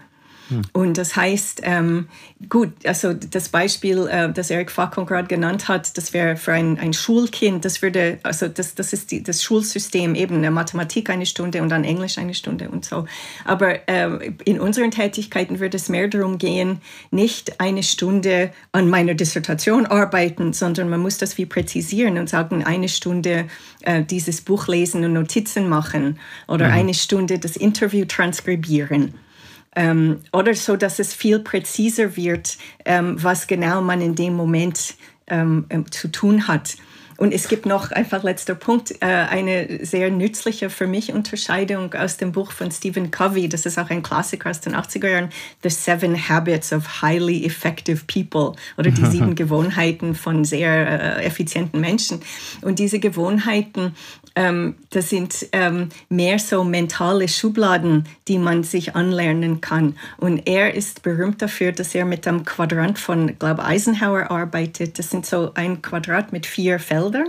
hm. 0.48 0.62
Und 0.72 0.98
das 0.98 1.16
heißt, 1.16 1.62
ähm, 1.64 2.08
gut, 2.48 2.70
also 2.84 3.12
das 3.12 3.48
Beispiel, 3.48 4.06
äh, 4.06 4.32
das 4.32 4.50
Eric 4.50 4.70
Facon 4.70 5.06
gerade 5.06 5.26
genannt 5.26 5.68
hat, 5.68 5.96
das 5.96 6.12
wäre 6.12 6.36
für 6.36 6.52
ein, 6.52 6.78
ein 6.78 6.92
Schulkind, 6.92 7.64
das 7.64 7.82
würde, 7.82 8.18
also 8.22 8.46
das, 8.48 8.74
das 8.74 8.92
ist 8.92 9.10
die, 9.10 9.22
das 9.22 9.42
Schulsystem, 9.42 10.14
eben 10.14 10.40
Mathematik 10.52 11.10
eine 11.10 11.26
Stunde 11.26 11.62
und 11.62 11.68
dann 11.70 11.84
Englisch 11.84 12.18
eine 12.18 12.34
Stunde 12.34 12.68
und 12.68 12.84
so. 12.84 13.06
Aber 13.44 13.88
äh, 13.88 14.32
in 14.44 14.60
unseren 14.60 14.90
Tätigkeiten 14.90 15.58
würde 15.58 15.76
es 15.76 15.88
mehr 15.88 16.08
darum 16.08 16.38
gehen, 16.38 16.80
nicht 17.10 17.60
eine 17.60 17.82
Stunde 17.82 18.52
an 18.72 18.88
meiner 18.88 19.14
Dissertation 19.14 19.86
arbeiten, 19.86 20.52
sondern 20.52 20.88
man 20.88 21.00
muss 21.00 21.18
das 21.18 21.38
wie 21.38 21.46
präzisieren 21.46 22.18
und 22.18 22.28
sagen, 22.28 22.64
eine 22.64 22.88
Stunde 22.88 23.46
äh, 23.82 24.04
dieses 24.04 24.40
Buch 24.40 24.68
lesen 24.68 25.04
und 25.04 25.12
Notizen 25.12 25.68
machen 25.68 26.18
oder 26.46 26.68
mhm. 26.68 26.74
eine 26.74 26.94
Stunde 26.94 27.38
das 27.38 27.56
Interview 27.56 28.04
transkribieren 28.04 29.14
ähm, 29.76 30.22
oder 30.32 30.54
so, 30.54 30.76
dass 30.76 30.98
es 30.98 31.14
viel 31.14 31.38
präziser 31.38 32.16
wird, 32.16 32.56
ähm, 32.84 33.22
was 33.22 33.46
genau 33.46 33.82
man 33.82 34.00
in 34.00 34.14
dem 34.14 34.34
Moment 34.34 34.94
ähm, 35.28 35.66
ähm, 35.70 35.92
zu 35.92 36.08
tun 36.08 36.48
hat. 36.48 36.76
Und 37.18 37.32
es 37.32 37.48
gibt 37.48 37.64
noch, 37.64 37.92
einfach 37.92 38.22
letzter 38.22 38.54
Punkt, 38.54 38.92
äh, 39.00 39.06
eine 39.06 39.84
sehr 39.84 40.10
nützliche 40.10 40.68
für 40.68 40.86
mich 40.86 41.12
Unterscheidung 41.12 41.94
aus 41.94 42.18
dem 42.18 42.32
Buch 42.32 42.52
von 42.52 42.70
Stephen 42.70 43.10
Covey. 43.10 43.48
Das 43.48 43.64
ist 43.64 43.78
auch 43.78 43.88
ein 43.88 44.02
Klassiker 44.02 44.50
aus 44.50 44.60
den 44.60 44.74
80er 44.74 45.08
Jahren. 45.08 45.30
The 45.62 45.70
Seven 45.70 46.28
Habits 46.28 46.72
of 46.72 47.00
Highly 47.02 47.46
Effective 47.46 48.02
People 48.06 48.52
oder 48.76 48.90
die 48.90 49.06
sieben 49.06 49.34
Gewohnheiten 49.34 50.14
von 50.14 50.44
sehr 50.44 51.18
äh, 51.18 51.24
effizienten 51.24 51.80
Menschen. 51.80 52.20
Und 52.60 52.78
diese 52.78 52.98
Gewohnheiten 52.98 53.94
das 54.36 55.08
sind 55.08 55.48
ähm, 55.52 55.88
mehr 56.10 56.38
so 56.38 56.62
mentale 56.62 57.26
Schubladen, 57.26 58.04
die 58.28 58.38
man 58.38 58.64
sich 58.64 58.94
anlernen 58.94 59.62
kann. 59.62 59.96
Und 60.18 60.46
er 60.46 60.74
ist 60.74 61.02
berühmt 61.02 61.40
dafür, 61.40 61.72
dass 61.72 61.94
er 61.94 62.04
mit 62.04 62.28
einem 62.28 62.44
Quadrant 62.44 62.98
von, 62.98 63.38
glaube 63.38 63.64
Eisenhower 63.64 64.30
arbeitet. 64.30 64.98
Das 64.98 65.08
sind 65.08 65.24
so 65.24 65.52
ein 65.54 65.80
Quadrat 65.80 66.32
mit 66.32 66.44
vier 66.44 66.78
Feldern. 66.78 67.28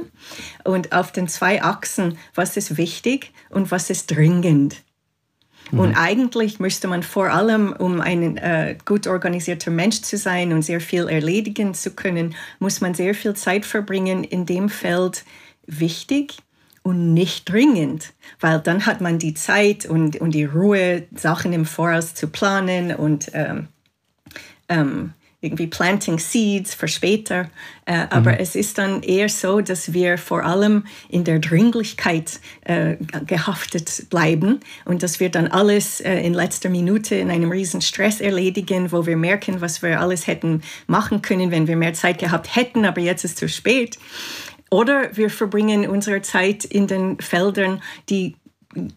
Und 0.66 0.92
auf 0.92 1.14
den 1.14 1.30
zwei 1.30 1.64
Achsen, 1.64 2.18
was 2.36 2.58
ist 2.58 2.76
wichtig 2.76 3.32
und 3.50 3.72
was 3.72 3.90
ist 3.90 4.12
dringend. 4.12 4.76
Und 5.72 5.96
eigentlich 5.96 6.60
müsste 6.60 6.88
man 6.88 7.04
vor 7.04 7.30
allem, 7.30 7.74
um 7.74 8.00
ein 8.02 8.38
äh, 8.38 8.78
gut 8.86 9.08
organisierter 9.08 9.72
Mensch 9.72 10.02
zu 10.02 10.18
sein 10.18 10.54
und 10.54 10.62
sehr 10.62 10.80
viel 10.82 11.08
erledigen 11.08 11.74
zu 11.74 11.92
können, 11.92 12.36
muss 12.60 12.80
man 12.80 12.94
sehr 12.94 13.14
viel 13.14 13.34
Zeit 13.34 13.66
verbringen 13.66 14.24
in 14.24 14.46
dem 14.46 14.70
Feld 14.70 15.26
wichtig 15.66 16.38
und 16.88 17.14
nicht 17.14 17.52
dringend, 17.52 18.14
weil 18.40 18.62
dann 18.62 18.86
hat 18.86 19.02
man 19.02 19.20
die 19.20 19.34
Zeit 19.34 19.86
und, 19.86 20.22
und 20.22 20.32
die 20.32 20.46
Ruhe, 20.46 21.04
Sachen 21.14 21.52
im 21.52 21.66
Voraus 21.66 22.14
zu 22.14 22.30
planen 22.30 22.96
und 22.96 23.30
ähm, 23.34 23.68
ähm, 24.70 25.12
irgendwie 25.42 25.68
planting 25.68 26.18
seeds 26.18 26.74
für 26.74 26.88
später. 26.88 27.50
Äh, 27.86 28.06
mhm. 28.06 28.08
Aber 28.12 28.40
es 28.40 28.56
ist 28.56 28.78
dann 28.78 29.04
eher 29.04 29.28
so, 29.28 29.60
dass 29.60 29.92
wir 29.92 30.18
vor 30.18 30.46
allem 30.46 30.86
in 31.10 31.26
der 31.26 31.40
Dringlichkeit 31.40 32.40
äh, 32.62 32.96
gehaftet 33.26 34.06
bleiben 34.10 34.62
und 34.86 35.04
dass 35.04 35.20
wir 35.20 35.30
dann 35.30 35.50
alles 35.50 36.00
äh, 36.00 36.22
in 36.22 36.34
letzter 36.34 36.70
Minute 36.70 37.16
in 37.16 37.30
einem 37.30 37.52
riesen 37.52 37.82
Stress 37.82 38.22
erledigen, 38.22 38.94
wo 38.94 39.06
wir 39.06 39.18
merken, 39.18 39.60
was 39.60 39.82
wir 39.82 40.00
alles 40.00 40.26
hätten 40.26 40.62
machen 40.88 41.22
können, 41.22 41.52
wenn 41.52 41.68
wir 41.68 41.76
mehr 41.76 41.94
Zeit 41.94 42.18
gehabt 42.18 42.56
hätten, 42.56 42.86
aber 42.86 43.02
jetzt 43.02 43.26
ist 43.26 43.38
zu 43.38 43.50
spät. 43.50 44.00
Oder 44.70 45.16
wir 45.16 45.30
verbringen 45.30 45.88
unsere 45.88 46.22
Zeit 46.22 46.66
in 46.66 46.88
den 46.88 47.20
Feldern, 47.20 47.82
die 48.10 48.36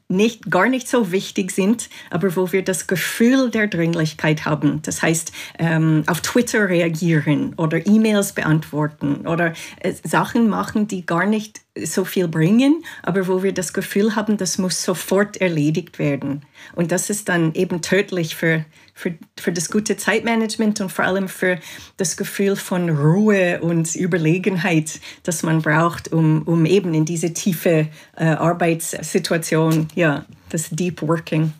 nicht, 0.08 0.50
gar 0.50 0.68
nicht 0.68 0.88
so 0.88 1.12
wichtig 1.12 1.52
sind, 1.52 1.88
aber 2.10 2.34
wo 2.36 2.52
wir 2.52 2.62
das 2.62 2.86
Gefühl 2.86 3.50
der 3.50 3.66
Dringlichkeit 3.66 4.44
haben. 4.44 4.82
Das 4.82 5.02
heißt, 5.02 5.32
ähm, 5.58 6.02
auf 6.06 6.20
Twitter 6.20 6.68
reagieren 6.68 7.54
oder 7.56 7.86
E-Mails 7.86 8.32
beantworten 8.32 9.26
oder 9.26 9.54
äh, 9.80 9.92
Sachen 10.04 10.48
machen, 10.48 10.88
die 10.88 11.06
gar 11.06 11.26
nicht 11.26 11.60
so 11.82 12.04
viel 12.04 12.28
bringen, 12.28 12.84
aber 13.02 13.26
wo 13.26 13.42
wir 13.42 13.52
das 13.52 13.72
Gefühl 13.72 14.16
haben, 14.16 14.36
das 14.36 14.58
muss 14.58 14.82
sofort 14.82 15.38
erledigt 15.38 15.98
werden. 15.98 16.42
Und 16.74 16.92
das 16.92 17.08
ist 17.08 17.28
dann 17.28 17.54
eben 17.54 17.80
tödlich 17.80 18.36
für, 18.36 18.64
für, 19.00 19.14
für 19.38 19.50
das 19.50 19.71
gute 19.71 19.97
Zeitmanagement 19.97 20.80
und 20.83 20.92
vor 20.92 21.07
allem 21.07 21.28
für 21.28 21.59
das 21.97 22.19
Gefühl 22.19 22.54
von 22.54 22.90
Ruhe 22.90 23.61
und 23.62 23.97
Überlegenheit, 23.97 25.00
das 25.23 25.42
man 25.42 25.62
braucht, 25.62 26.12
um, 26.12 26.42
um 26.42 26.66
eben 26.66 26.92
in 26.92 27.07
diese 27.07 27.33
tiefe 27.33 27.88
äh, 28.16 28.25
Arbeitssituation, 28.25 29.88
ja, 29.95 30.26
das 30.50 30.69
Deep 30.69 31.00
Working. 31.00 31.54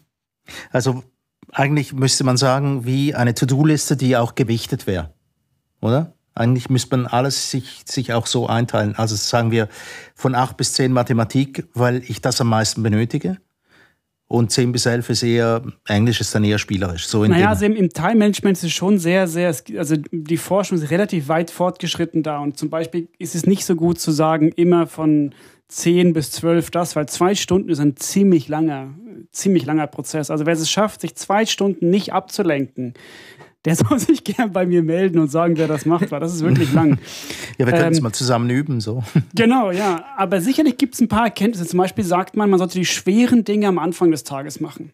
Also 0.71 1.03
eigentlich 1.51 1.95
müsste 1.95 2.25
man 2.25 2.37
sagen, 2.37 2.85
wie 2.85 3.15
eine 3.15 3.35
To-Do-Liste, 3.35 3.97
die 3.97 4.19
auch 4.19 4.35
gewichtet 4.35 4.87
wäre, 4.87 5.15
oder? 5.81 6.13
Eigentlich 6.35 6.69
müsste 6.69 6.97
man 6.97 7.07
alles 7.07 7.51
sich, 7.51 7.83
sich 7.87 8.13
auch 8.13 8.27
so 8.27 8.47
einteilen. 8.47 8.95
Also 8.97 9.17
sagen 9.17 9.51
wir 9.51 9.69
von 10.15 10.35
8 10.35 10.57
bis 10.57 10.75
10 10.75 10.93
Mathematik, 10.93 11.67
weil 11.75 12.03
ich 12.07 12.21
das 12.21 12.41
am 12.41 12.49
meisten 12.49 12.83
benötige. 12.83 13.39
Und 14.31 14.53
10 14.53 14.71
bis 14.71 14.87
11 14.87 15.11
ist 15.11 15.23
eher, 15.25 15.61
Englisch 15.89 16.21
ist 16.21 16.33
dann 16.33 16.45
eher 16.45 16.59
spielerisch. 16.59 17.09
So 17.09 17.25
naja, 17.25 17.49
also 17.49 17.65
im, 17.65 17.75
im 17.75 17.89
Time-Management 17.89 18.59
ist 18.59 18.63
es 18.63 18.71
schon 18.71 18.97
sehr, 18.97 19.27
sehr, 19.27 19.53
also 19.77 19.97
die 20.13 20.37
Forschung 20.37 20.79
ist 20.79 20.89
relativ 20.93 21.27
weit 21.27 21.51
fortgeschritten 21.51 22.23
da. 22.23 22.39
Und 22.39 22.57
zum 22.57 22.71
Beispiel 22.71 23.09
ist 23.19 23.35
es 23.35 23.45
nicht 23.45 23.65
so 23.65 23.75
gut 23.75 23.99
zu 23.99 24.13
sagen, 24.13 24.53
immer 24.53 24.87
von 24.87 25.35
10 25.67 26.13
bis 26.13 26.31
12 26.31 26.71
das, 26.71 26.95
weil 26.95 27.09
zwei 27.09 27.35
Stunden 27.35 27.71
ist 27.71 27.81
ein 27.81 27.97
ziemlich 27.97 28.47
langer, 28.47 28.95
ziemlich 29.33 29.67
langer 29.67 29.89
Prozess. 29.89 30.31
Also 30.31 30.47
wer 30.47 30.53
es 30.53 30.71
schafft, 30.71 31.01
sich 31.01 31.17
zwei 31.17 31.45
Stunden 31.45 31.91
nicht 31.91 32.13
abzulenken, 32.13 32.95
der 33.65 33.77
soll 33.77 33.99
sich 33.99 34.25
gern 34.25 34.53
bei 34.53 34.67
mir 34.67 34.83
melden 34.83 35.19
und 35.19 35.31
sagen, 35.31 35.57
wer 35.57 35.69
das 35.69 35.87
macht, 35.87 36.11
weil 36.11 36.21
das 36.21 36.35
ist 36.35 36.43
wirklich 36.43 36.73
lang. 36.73 36.99
ja, 37.59 37.67
wir 37.67 37.73
können 37.73 37.93
es 37.93 37.99
ähm, 37.99 38.05
mal 38.05 38.13
zusammen 38.13 38.51
üben, 38.51 38.81
so. 38.81 39.03
Genau, 39.35 39.71
ja. 39.71 40.05
Aber 40.17 40.41
sicherlich 40.41 40.77
gibt 40.77 40.95
es 40.95 41.01
ein 41.01 41.09
paar 41.09 41.25
Erkenntnisse. 41.25 41.67
Zum 41.67 41.79
Beispiel 41.79 42.05
sagt 42.05 42.37
man, 42.37 42.51
man 42.51 42.59
sollte 42.59 42.79
die 42.79 42.87
schweren 42.87 43.45
Dinge 43.45 43.69
am 43.69 43.79
Anfang 43.79 44.11
des 44.11 44.25
Tages 44.25 44.61
machen 44.61 44.93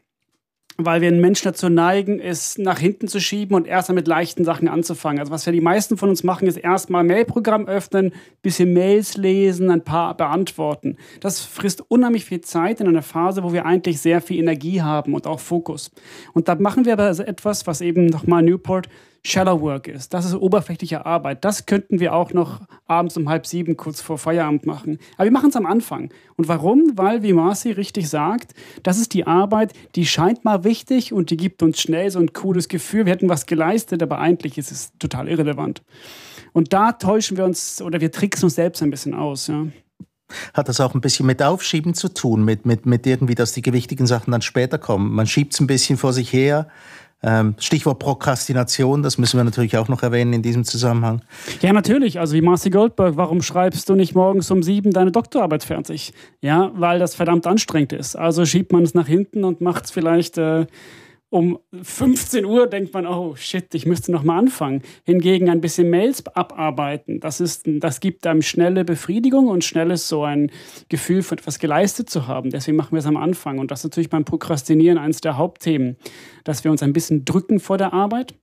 weil 0.78 1.00
wir 1.00 1.08
einen 1.08 1.20
Menschen 1.20 1.46
dazu 1.46 1.68
neigen, 1.68 2.20
es 2.20 2.58
nach 2.58 2.78
hinten 2.78 3.08
zu 3.08 3.20
schieben 3.20 3.56
und 3.56 3.66
erst 3.66 3.92
mit 3.92 4.06
leichten 4.06 4.44
Sachen 4.44 4.68
anzufangen. 4.68 5.20
Also 5.20 5.32
was 5.32 5.46
wir 5.46 5.52
die 5.52 5.60
meisten 5.60 5.96
von 5.96 6.10
uns 6.10 6.22
machen, 6.22 6.46
ist 6.46 6.56
erstmal 6.56 7.04
Mailprogramm 7.04 7.66
öffnen, 7.66 8.12
bisschen 8.42 8.72
Mails 8.72 9.16
lesen, 9.16 9.70
ein 9.70 9.84
paar 9.84 10.16
beantworten. 10.16 10.96
Das 11.20 11.40
frisst 11.40 11.82
unheimlich 11.88 12.24
viel 12.24 12.42
Zeit 12.42 12.80
in 12.80 12.88
einer 12.88 13.02
Phase, 13.02 13.42
wo 13.42 13.52
wir 13.52 13.64
eigentlich 13.64 14.00
sehr 14.00 14.20
viel 14.20 14.38
Energie 14.38 14.82
haben 14.82 15.14
und 15.14 15.26
auch 15.26 15.40
Fokus. 15.40 15.90
Und 16.34 16.48
da 16.48 16.54
machen 16.56 16.84
wir 16.84 16.92
aber 16.92 17.08
etwas, 17.08 17.66
was 17.66 17.80
eben 17.80 18.06
nochmal 18.06 18.42
Newport 18.42 18.88
Shallow 19.24 19.60
Work 19.60 19.88
ist. 19.88 20.14
Das 20.14 20.24
ist 20.24 20.34
oberflächliche 20.34 21.04
Arbeit. 21.04 21.44
Das 21.44 21.66
könnten 21.66 22.00
wir 22.00 22.14
auch 22.14 22.32
noch 22.32 22.60
abends 22.86 23.16
um 23.16 23.28
halb 23.28 23.46
sieben 23.46 23.76
kurz 23.76 24.00
vor 24.00 24.18
Feierabend 24.18 24.66
machen. 24.66 24.98
Aber 25.16 25.24
wir 25.24 25.32
machen 25.32 25.50
es 25.50 25.56
am 25.56 25.66
Anfang. 25.66 26.10
Und 26.36 26.48
warum? 26.48 26.92
Weil, 26.94 27.22
wie 27.22 27.32
Marcy 27.32 27.72
richtig 27.72 28.08
sagt, 28.08 28.54
das 28.82 28.98
ist 28.98 29.14
die 29.14 29.26
Arbeit, 29.26 29.72
die 29.94 30.06
scheint 30.06 30.44
mal 30.44 30.64
wichtig 30.64 31.12
und 31.12 31.30
die 31.30 31.36
gibt 31.36 31.62
uns 31.62 31.80
schnell 31.80 32.10
so 32.10 32.18
ein 32.18 32.32
cooles 32.32 32.68
Gefühl. 32.68 33.06
Wir 33.06 33.12
hätten 33.12 33.28
was 33.28 33.46
geleistet, 33.46 34.02
aber 34.02 34.18
eigentlich 34.18 34.58
ist 34.58 34.70
es 34.70 34.92
total 34.98 35.28
irrelevant. 35.28 35.82
Und 36.52 36.72
da 36.72 36.92
täuschen 36.92 37.36
wir 37.36 37.44
uns 37.44 37.82
oder 37.82 38.00
wir 38.00 38.12
tricksen 38.12 38.46
uns 38.46 38.54
selbst 38.54 38.82
ein 38.82 38.90
bisschen 38.90 39.14
aus. 39.14 39.48
Ja. 39.48 39.66
Hat 40.54 40.68
das 40.68 40.80
auch 40.80 40.94
ein 40.94 41.00
bisschen 41.00 41.26
mit 41.26 41.42
Aufschieben 41.42 41.94
zu 41.94 42.08
tun, 42.08 42.44
mit, 42.44 42.66
mit, 42.66 42.86
mit 42.86 43.06
irgendwie, 43.06 43.34
dass 43.34 43.52
die 43.52 43.62
gewichtigen 43.62 44.06
Sachen 44.06 44.32
dann 44.32 44.42
später 44.42 44.78
kommen? 44.78 45.12
Man 45.12 45.26
schiebt 45.26 45.54
es 45.54 45.60
ein 45.60 45.66
bisschen 45.66 45.96
vor 45.96 46.12
sich 46.12 46.32
her 46.32 46.68
Stichwort 47.58 47.98
Prokrastination, 47.98 49.02
das 49.02 49.18
müssen 49.18 49.38
wir 49.38 49.44
natürlich 49.44 49.76
auch 49.78 49.88
noch 49.88 50.02
erwähnen 50.02 50.32
in 50.32 50.42
diesem 50.42 50.64
Zusammenhang. 50.64 51.22
Ja, 51.60 51.72
natürlich. 51.72 52.20
Also 52.20 52.34
wie 52.34 52.40
Marcy 52.40 52.70
Goldberg, 52.70 53.16
warum 53.16 53.42
schreibst 53.42 53.88
du 53.88 53.94
nicht 53.94 54.14
morgens 54.14 54.50
um 54.50 54.62
sieben 54.62 54.92
deine 54.92 55.10
Doktorarbeit 55.10 55.64
fertig? 55.64 56.12
Ja, 56.40 56.70
weil 56.74 56.98
das 56.98 57.14
verdammt 57.14 57.46
anstrengend 57.46 57.92
ist. 57.94 58.16
Also 58.16 58.44
schiebt 58.44 58.70
man 58.72 58.84
es 58.84 58.94
nach 58.94 59.08
hinten 59.08 59.44
und 59.44 59.60
macht 59.60 59.86
es 59.86 59.90
vielleicht 59.90 60.38
äh, 60.38 60.66
um 61.36 61.58
15 61.82 62.46
Uhr 62.46 62.66
denkt 62.66 62.94
man, 62.94 63.06
oh 63.06 63.36
shit, 63.36 63.74
ich 63.74 63.84
müsste 63.84 64.10
noch 64.10 64.22
mal 64.22 64.38
anfangen. 64.38 64.80
Hingegen 65.04 65.50
ein 65.50 65.60
bisschen 65.60 65.90
Mails 65.90 66.24
abarbeiten, 66.34 67.20
das, 67.20 67.42
ist, 67.42 67.64
das 67.66 68.00
gibt 68.00 68.26
einem 68.26 68.40
schnelle 68.40 68.86
Befriedigung 68.86 69.48
und 69.48 69.62
schnelles 69.62 70.08
so 70.08 70.24
ein 70.24 70.50
Gefühl 70.88 71.22
von 71.22 71.36
etwas 71.36 71.58
geleistet 71.58 72.08
zu 72.08 72.26
haben. 72.26 72.48
Deswegen 72.48 72.78
machen 72.78 72.92
wir 72.92 73.00
es 73.00 73.06
am 73.06 73.18
Anfang. 73.18 73.58
Und 73.58 73.70
das 73.70 73.80
ist 73.80 73.84
natürlich 73.84 74.08
beim 74.08 74.24
Prokrastinieren 74.24 74.96
eines 74.96 75.20
der 75.20 75.36
Hauptthemen, 75.36 75.96
dass 76.44 76.64
wir 76.64 76.70
uns 76.70 76.82
ein 76.82 76.94
bisschen 76.94 77.26
drücken 77.26 77.60
vor 77.60 77.76
der 77.76 77.92
Arbeit 77.92 78.34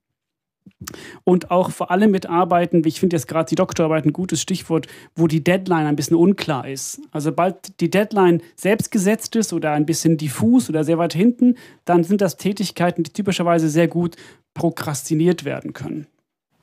und 1.24 1.52
auch 1.52 1.72
vor 1.72 1.92
allem 1.92 2.12
mit 2.12 2.26
Arbeiten, 2.26 2.84
wie 2.84 2.90
ich 2.90 3.00
finde 3.00 3.16
jetzt 3.16 3.28
gerade 3.28 3.50
die 3.50 3.56
Doktorarbeit 3.56 4.06
ein 4.06 4.14
gutes 4.14 4.42
Stichwort, 4.42 4.88
wo 5.16 5.28
die 5.28 5.44
Deadline 5.44 5.88
ein 5.88 5.96
bisschen 5.96 6.18
unklar 6.18 6.68
ist. 6.68 7.02
Also 7.12 7.30
sobald 7.30 7.80
die 7.80 7.90
Deadline 7.90 8.42
selbst 8.56 8.92
gesetzt 8.92 9.36
ist 9.36 9.54
oder 9.54 9.72
ein 9.72 9.86
bisschen 9.86 10.18
diffus 10.18 10.70
oder 10.70 10.84
sehr 10.84 10.98
weit 10.98 11.14
hinten, 11.14 11.56
dann 11.86 12.04
sind 12.04 12.22
das 12.22 12.38
Tätigkeiten, 12.38 13.04
die 13.04 13.14
typischerweise 13.14 13.70
sehr 13.70 13.88
gut 13.88 14.16
prokrastiniert 14.54 15.46
werden 15.46 15.74
können. 15.74 16.08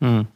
Hm. 0.00 0.26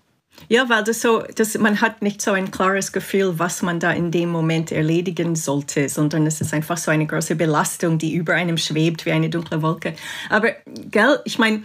Ja, 0.49 0.69
weil 0.69 0.85
das 0.85 1.01
so, 1.01 1.23
das, 1.37 1.57
man 1.59 1.81
hat 1.81 2.03
nicht 2.03 2.21
so 2.21 2.33
ein 2.33 2.51
klares 2.51 2.93
Gefühl, 2.93 3.39
was 3.39 3.63
man 3.63 3.81
da 3.81 3.93
in 3.93 4.11
dem 4.11 4.31
Moment 4.31 4.73
erledigen 4.73 5.37
sollte, 5.37 5.89
sondern 5.89 6.27
es 6.27 6.41
ist 6.41 6.53
einfach 6.53 6.77
so 6.77 6.91
eine 6.91 7.07
große 7.07 7.37
Belastung, 7.37 7.99
die 7.99 8.15
über 8.15 8.35
einem 8.35 8.59
schwebt 8.59 9.07
wie 9.07 9.13
eine 9.13 9.31
dunkle 9.31 9.63
Wolke. 9.63 9.95
Aber, 10.29 10.51
gell, 10.91 11.21
ich 11.25 11.39
meine, 11.39 11.63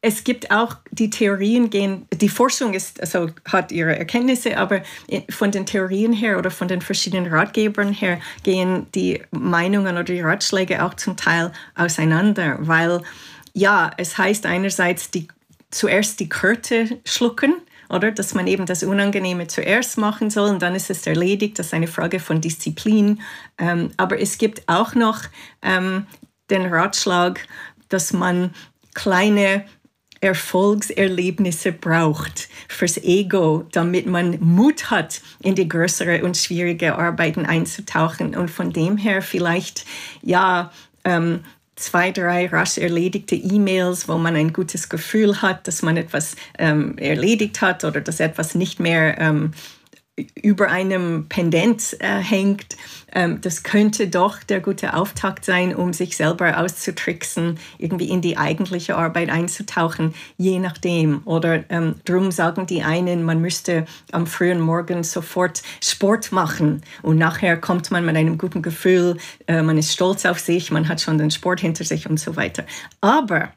es 0.00 0.22
gibt 0.22 0.50
auch 0.52 0.76
die 0.92 1.10
Theorien 1.10 1.70
gehen, 1.70 2.06
die 2.14 2.28
Forschung 2.28 2.72
ist, 2.74 3.00
also 3.00 3.30
hat 3.44 3.72
ihre 3.72 3.98
Erkenntnisse, 3.98 4.56
aber 4.56 4.82
von 5.28 5.50
den 5.50 5.66
Theorien 5.66 6.12
her 6.12 6.38
oder 6.38 6.50
von 6.50 6.68
den 6.68 6.80
verschiedenen 6.80 7.26
Ratgebern 7.26 7.92
her 7.92 8.20
gehen 8.44 8.86
die 8.94 9.20
Meinungen 9.32 9.94
oder 9.94 10.04
die 10.04 10.20
Ratschläge 10.20 10.84
auch 10.84 10.94
zum 10.94 11.16
Teil 11.16 11.52
auseinander, 11.74 12.58
weil 12.60 13.02
ja, 13.54 13.90
es 13.96 14.16
heißt 14.16 14.46
einerseits 14.46 15.10
die, 15.10 15.26
zuerst 15.70 16.20
die 16.20 16.28
Kürte 16.28 17.00
schlucken, 17.04 17.54
oder? 17.88 18.12
Dass 18.12 18.34
man 18.34 18.46
eben 18.46 18.66
das 18.66 18.84
Unangenehme 18.84 19.48
zuerst 19.48 19.98
machen 19.98 20.30
soll 20.30 20.50
und 20.50 20.62
dann 20.62 20.74
ist 20.74 20.90
es 20.90 21.06
erledigt. 21.06 21.58
Das 21.58 21.68
ist 21.68 21.74
eine 21.74 21.86
Frage 21.88 22.20
von 22.20 22.40
Disziplin. 22.40 23.20
Ähm, 23.56 23.90
aber 23.96 24.20
es 24.20 24.38
gibt 24.38 24.68
auch 24.68 24.94
noch 24.94 25.22
ähm, 25.62 26.06
den 26.50 26.66
Ratschlag, 26.66 27.40
dass 27.88 28.12
man 28.12 28.54
kleine 28.94 29.64
Erfolgserlebnisse 30.20 31.72
braucht 31.72 32.48
fürs 32.68 32.98
Ego, 32.98 33.66
damit 33.72 34.06
man 34.06 34.38
Mut 34.40 34.90
hat, 34.90 35.20
in 35.40 35.54
die 35.54 35.68
größere 35.68 36.24
und 36.24 36.36
schwierige 36.36 36.96
Arbeiten 36.96 37.46
einzutauchen. 37.46 38.34
Und 38.36 38.50
von 38.50 38.72
dem 38.72 38.96
her 38.96 39.22
vielleicht, 39.22 39.84
ja, 40.22 40.72
ähm, 41.04 41.40
zwei, 41.76 42.10
drei 42.10 42.46
rasch 42.48 42.78
erledigte 42.78 43.36
E-Mails, 43.36 44.08
wo 44.08 44.18
man 44.18 44.36
ein 44.36 44.52
gutes 44.52 44.88
Gefühl 44.88 45.40
hat, 45.40 45.66
dass 45.68 45.82
man 45.82 45.96
etwas 45.96 46.34
ähm, 46.58 46.98
erledigt 46.98 47.60
hat 47.60 47.84
oder 47.84 48.00
dass 48.00 48.20
etwas 48.20 48.54
nicht 48.54 48.80
mehr 48.80 49.18
ähm, 49.20 49.52
über 50.34 50.68
einem 50.70 51.26
Pendant 51.28 51.96
äh, 52.00 52.18
hängt. 52.18 52.76
Ähm, 53.18 53.40
das 53.40 53.64
könnte 53.64 54.06
doch 54.06 54.44
der 54.44 54.60
gute 54.60 54.94
Auftakt 54.94 55.44
sein, 55.44 55.74
um 55.74 55.92
sich 55.92 56.16
selber 56.16 56.56
auszutricksen, 56.60 57.58
irgendwie 57.76 58.10
in 58.10 58.20
die 58.20 58.36
eigentliche 58.36 58.96
Arbeit 58.96 59.28
einzutauchen, 59.28 60.14
je 60.36 60.60
nachdem. 60.60 61.22
Oder 61.24 61.68
ähm, 61.68 61.96
drum 62.04 62.30
sagen 62.30 62.68
die 62.68 62.84
einen, 62.84 63.24
man 63.24 63.40
müsste 63.40 63.86
am 64.12 64.28
frühen 64.28 64.60
Morgen 64.60 65.02
sofort 65.02 65.62
Sport 65.82 66.30
machen 66.30 66.82
und 67.02 67.18
nachher 67.18 67.56
kommt 67.56 67.90
man 67.90 68.06
mit 68.06 68.14
einem 68.14 68.38
guten 68.38 68.62
Gefühl, 68.62 69.16
äh, 69.48 69.62
man 69.62 69.78
ist 69.78 69.92
stolz 69.92 70.24
auf 70.24 70.38
sich, 70.38 70.70
man 70.70 70.88
hat 70.88 71.00
schon 71.00 71.18
den 71.18 71.32
Sport 71.32 71.58
hinter 71.58 71.82
sich 71.82 72.08
und 72.08 72.20
so 72.20 72.36
weiter. 72.36 72.64
Aber 73.00 73.48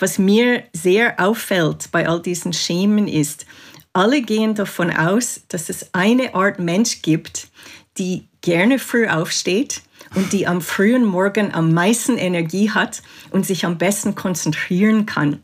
was 0.00 0.18
mir 0.18 0.64
sehr 0.72 1.20
auffällt 1.20 1.92
bei 1.92 2.08
all 2.08 2.20
diesen 2.20 2.52
Schemen 2.52 3.06
ist, 3.06 3.46
alle 3.92 4.20
gehen 4.20 4.56
davon 4.56 4.90
aus, 4.90 5.42
dass 5.46 5.68
es 5.68 5.94
eine 5.94 6.34
Art 6.34 6.58
Mensch 6.58 7.02
gibt, 7.02 7.48
die 7.98 8.27
gerne 8.40 8.78
früh 8.78 9.06
aufsteht 9.06 9.82
und 10.14 10.32
die 10.32 10.46
am 10.46 10.60
frühen 10.60 11.04
Morgen 11.04 11.52
am 11.52 11.72
meisten 11.72 12.16
Energie 12.16 12.70
hat 12.70 13.02
und 13.30 13.46
sich 13.46 13.64
am 13.64 13.78
besten 13.78 14.14
konzentrieren 14.14 15.06
kann. 15.06 15.42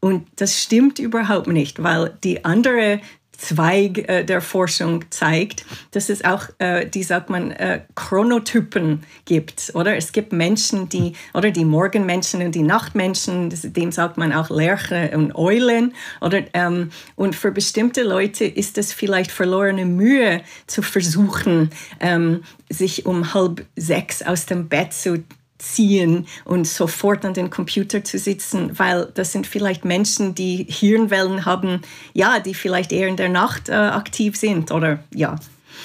Und 0.00 0.26
das 0.36 0.60
stimmt 0.60 0.98
überhaupt 0.98 1.46
nicht, 1.46 1.82
weil 1.82 2.18
die 2.24 2.44
andere 2.44 3.00
Zweig 3.36 4.08
äh, 4.08 4.24
der 4.24 4.40
Forschung 4.40 5.04
zeigt, 5.10 5.64
dass 5.90 6.08
es 6.08 6.24
auch, 6.24 6.44
äh, 6.58 6.86
die 6.86 7.02
sagt 7.02 7.30
man, 7.30 7.50
äh, 7.50 7.80
Chronotypen 7.94 9.02
gibt, 9.24 9.72
oder? 9.74 9.96
Es 9.96 10.12
gibt 10.12 10.32
Menschen, 10.32 10.88
die, 10.88 11.14
oder 11.34 11.50
die 11.50 11.64
Morgenmenschen 11.64 12.42
und 12.42 12.54
die 12.54 12.62
Nachtmenschen, 12.62 13.50
das, 13.50 13.62
dem 13.62 13.90
sagt 13.90 14.16
man 14.18 14.32
auch 14.32 14.50
Lerche 14.50 15.10
und 15.14 15.34
Eulen, 15.34 15.94
oder? 16.20 16.42
Ähm, 16.54 16.90
und 17.16 17.34
für 17.34 17.50
bestimmte 17.50 18.02
Leute 18.02 18.44
ist 18.44 18.78
es 18.78 18.92
vielleicht 18.92 19.32
verlorene 19.32 19.86
Mühe 19.86 20.42
zu 20.66 20.82
versuchen, 20.82 21.70
ähm, 22.00 22.44
sich 22.68 23.06
um 23.06 23.34
halb 23.34 23.66
sechs 23.76 24.22
aus 24.22 24.46
dem 24.46 24.68
Bett 24.68 24.92
zu 24.92 25.24
ziehen 25.62 26.26
und 26.44 26.66
sofort 26.66 27.24
an 27.24 27.34
den 27.34 27.50
Computer 27.50 28.02
zu 28.04 28.18
sitzen, 28.18 28.78
weil 28.78 29.08
das 29.14 29.32
sind 29.32 29.46
vielleicht 29.46 29.84
Menschen, 29.84 30.34
die 30.34 30.66
Hirnwellen 30.68 31.44
haben, 31.44 31.82
ja, 32.12 32.40
die 32.40 32.54
vielleicht 32.54 32.92
eher 32.92 33.08
in 33.08 33.16
der 33.16 33.28
Nacht 33.28 33.68
äh, 33.68 33.72
aktiv 33.72 34.36
sind 34.36 34.70
oder 34.72 34.98
ja. 35.14 35.36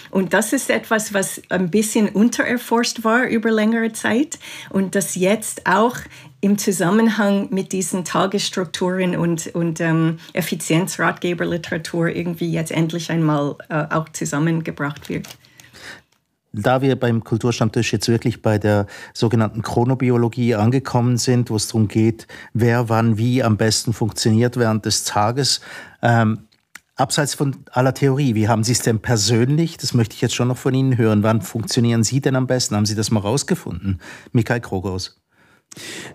Und 0.10 0.34
das 0.34 0.54
ist 0.54 0.70
etwas, 0.70 1.14
was 1.14 1.42
ein 1.50 1.70
bisschen 1.70 2.10
untererforscht 2.10 3.04
war 3.04 3.26
über 3.28 3.52
längere 3.52 3.94
Zeit 3.94 4.40
und 4.70 4.96
das 4.96 5.16
jetzt 5.16 5.66
auch 5.68 5.96
im 6.40 6.58
Zusammenhang 6.58 7.48
mit 7.52 7.72
diesen 7.72 8.06
Tagesstrukturen 8.06 9.16
und, 9.16 9.48
und 9.56 9.82
ähm, 9.82 10.20
Effizienzratgeberliteratur 10.34 12.10
irgendwie 12.10 12.52
jetzt 12.52 12.72
endlich 12.72 13.10
einmal 13.10 13.56
äh, 13.70 13.86
auch 13.90 14.10
zusammengebracht 14.10 15.10
wird 15.10 15.28
da 16.54 16.82
wir 16.82 16.96
beim 16.96 17.24
Kulturstammtisch 17.24 17.94
jetzt 17.94 18.08
wirklich 18.08 18.42
bei 18.42 18.58
der 18.58 18.88
sogenannten 19.14 19.62
Chronobiologie 19.62 20.56
angekommen 20.56 21.18
sind, 21.18 21.50
wo 21.50 21.56
es 21.56 21.68
darum 21.68 21.88
geht, 21.88 22.28
wer 22.54 22.90
wann 22.90 23.18
wie 23.18 23.44
am 23.44 23.58
besten 23.58 23.94
funktioniert 23.94 24.58
während 24.58 24.86
des 24.86 25.04
Tages, 25.04 25.62
ähm, 26.02 26.48
abseits 26.96 27.36
von 27.36 27.56
aller 27.72 27.94
Theorie, 27.94 28.36
wie 28.36 28.48
haben 28.48 28.64
Sie 28.64 28.72
es 28.72 28.82
denn 28.82 29.00
persönlich, 29.00 29.78
das 29.78 29.94
möchte 29.94 30.16
ich 30.16 30.22
jetzt 30.22 30.36
schon 30.36 30.48
noch 30.48 30.58
von 30.58 30.74
Ihnen 30.74 30.98
hören, 30.98 31.24
wann 31.24 31.42
funktionieren 31.42 32.04
Sie 32.04 32.22
denn 32.22 32.36
am 32.36 32.48
besten? 32.48 32.76
Haben 32.76 32.86
Sie 32.86 32.96
das 32.96 33.12
mal 33.12 33.20
rausgefunden? 33.20 34.02
Mikael 34.32 34.62
Krogos. 34.62 35.22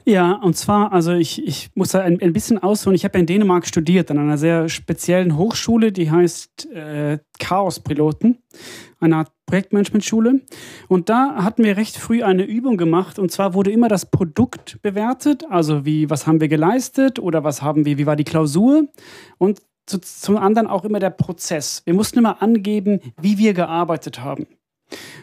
Ja, 0.04 0.32
und 0.32 0.56
zwar, 0.56 0.92
also 0.92 1.12
ich, 1.12 1.46
ich 1.46 1.70
muss 1.74 1.90
da 1.90 2.00
ein, 2.00 2.20
ein 2.20 2.32
bisschen 2.32 2.58
ausholen. 2.58 2.96
Ich 2.96 3.04
habe 3.04 3.18
in 3.18 3.26
Dänemark 3.26 3.66
studiert, 3.66 4.10
an 4.10 4.18
einer 4.18 4.38
sehr 4.38 4.68
speziellen 4.68 5.36
Hochschule, 5.36 5.92
die 5.92 6.10
heißt 6.10 6.70
äh, 6.72 7.18
Chaos-Piloten, 7.38 8.38
eine 8.98 9.16
Art 9.16 9.30
Projektmanagement-Schule. 9.52 10.40
Und 10.88 11.10
da 11.10 11.44
hatten 11.44 11.62
wir 11.62 11.76
recht 11.76 11.98
früh 11.98 12.22
eine 12.22 12.44
Übung 12.44 12.78
gemacht. 12.78 13.18
Und 13.18 13.30
zwar 13.30 13.52
wurde 13.52 13.70
immer 13.70 13.88
das 13.88 14.06
Produkt 14.06 14.80
bewertet, 14.80 15.44
also 15.50 15.84
wie, 15.84 16.08
was 16.08 16.26
haben 16.26 16.40
wir 16.40 16.48
geleistet 16.48 17.18
oder 17.18 17.44
was 17.44 17.60
haben 17.60 17.84
wir, 17.84 17.98
wie 17.98 18.06
war 18.06 18.16
die 18.16 18.24
Klausur. 18.24 18.88
Und 19.36 19.60
zu, 19.84 20.00
zum 20.00 20.38
anderen 20.38 20.68
auch 20.68 20.86
immer 20.86 21.00
der 21.00 21.10
Prozess. 21.10 21.82
Wir 21.84 21.92
mussten 21.92 22.18
immer 22.18 22.40
angeben, 22.40 23.00
wie 23.20 23.36
wir 23.36 23.52
gearbeitet 23.52 24.20
haben. 24.20 24.46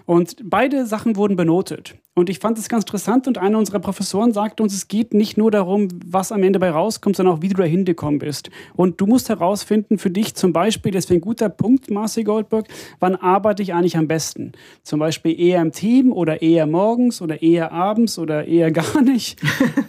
Und 0.09 0.37
beide 0.43 0.87
Sachen 0.87 1.17
wurden 1.17 1.35
benotet. 1.35 1.93
Und 2.15 2.31
ich 2.31 2.39
fand 2.39 2.57
es 2.57 2.67
ganz 2.67 2.83
interessant 2.83 3.27
und 3.27 3.37
einer 3.37 3.59
unserer 3.59 3.77
Professoren 3.77 4.33
sagte 4.33 4.63
uns, 4.63 4.73
es 4.73 4.87
geht 4.87 5.13
nicht 5.13 5.37
nur 5.37 5.51
darum, 5.51 5.87
was 6.03 6.31
am 6.31 6.41
Ende 6.41 6.57
bei 6.57 6.71
rauskommt, 6.71 7.15
sondern 7.15 7.35
auch, 7.35 7.41
wie 7.43 7.49
du 7.49 7.57
dahin 7.57 7.85
gekommen 7.85 8.17
bist. 8.17 8.49
Und 8.75 8.99
du 8.99 9.05
musst 9.05 9.29
herausfinden 9.29 9.99
für 9.99 10.09
dich 10.09 10.33
zum 10.33 10.51
Beispiel, 10.51 10.91
deswegen 10.91 11.19
ein 11.19 11.21
guter 11.21 11.47
Punkt, 11.47 11.91
Marcy 11.91 12.23
Goldberg, 12.23 12.67
wann 12.99 13.15
arbeite 13.15 13.61
ich 13.61 13.75
eigentlich 13.75 13.97
am 13.97 14.07
besten? 14.07 14.51
Zum 14.83 14.99
Beispiel 14.99 15.39
eher 15.39 15.61
im 15.61 15.71
Team 15.71 16.11
oder 16.11 16.41
eher 16.41 16.65
morgens 16.65 17.21
oder 17.21 17.43
eher 17.43 17.71
abends 17.71 18.17
oder 18.17 18.45
eher 18.45 18.71
gar 18.73 19.03
nicht. 19.03 19.39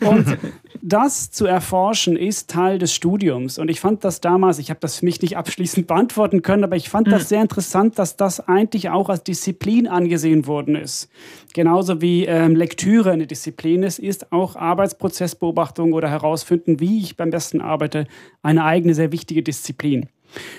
Und 0.06 0.38
das 0.82 1.30
zu 1.30 1.46
erforschen 1.46 2.16
ist 2.16 2.48
Teil 2.50 2.78
des 2.78 2.94
Studiums. 2.94 3.58
Und 3.58 3.70
ich 3.70 3.80
fand 3.80 4.04
das 4.04 4.20
damals, 4.20 4.58
ich 4.58 4.70
habe 4.70 4.80
das 4.80 4.98
für 4.98 5.04
mich 5.04 5.20
nicht 5.20 5.36
abschließend 5.36 5.86
beantworten 5.88 6.42
können, 6.42 6.64
aber 6.64 6.76
ich 6.76 6.90
fand 6.90 7.08
das 7.08 7.22
hm. 7.22 7.28
sehr 7.28 7.42
interessant, 7.42 7.98
dass 7.98 8.16
das 8.16 8.46
eigentlich 8.46 8.90
auch 8.90 9.08
als 9.08 9.24
Disziplin 9.24 9.88
angesehen 10.10 10.46
worden 10.48 10.74
ist. 10.74 11.08
Genauso 11.54 12.00
wie 12.00 12.24
ähm, 12.24 12.56
Lektüre 12.56 13.12
eine 13.12 13.28
Disziplin 13.28 13.84
ist, 13.84 14.00
ist 14.00 14.32
auch 14.32 14.56
Arbeitsprozessbeobachtung 14.56 15.92
oder 15.92 16.10
herausfinden, 16.10 16.80
wie 16.80 16.98
ich 16.98 17.16
beim 17.16 17.30
besten 17.30 17.60
arbeite, 17.60 18.06
eine 18.42 18.64
eigene 18.64 18.94
sehr 18.94 19.12
wichtige 19.12 19.42
Disziplin. 19.42 20.08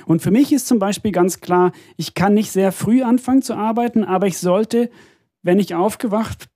Und 0.05 0.21
für 0.21 0.31
mich 0.31 0.53
ist 0.53 0.67
zum 0.67 0.79
Beispiel 0.79 1.11
ganz 1.11 1.41
klar, 1.41 1.73
ich 1.97 2.13
kann 2.13 2.33
nicht 2.33 2.51
sehr 2.51 2.71
früh 2.71 3.03
anfangen 3.03 3.41
zu 3.41 3.55
arbeiten, 3.55 4.05
aber 4.05 4.27
ich 4.27 4.37
sollte, 4.37 4.89
wenn 5.43 5.59
ich 5.59 5.75
aufgewacht 5.75 6.47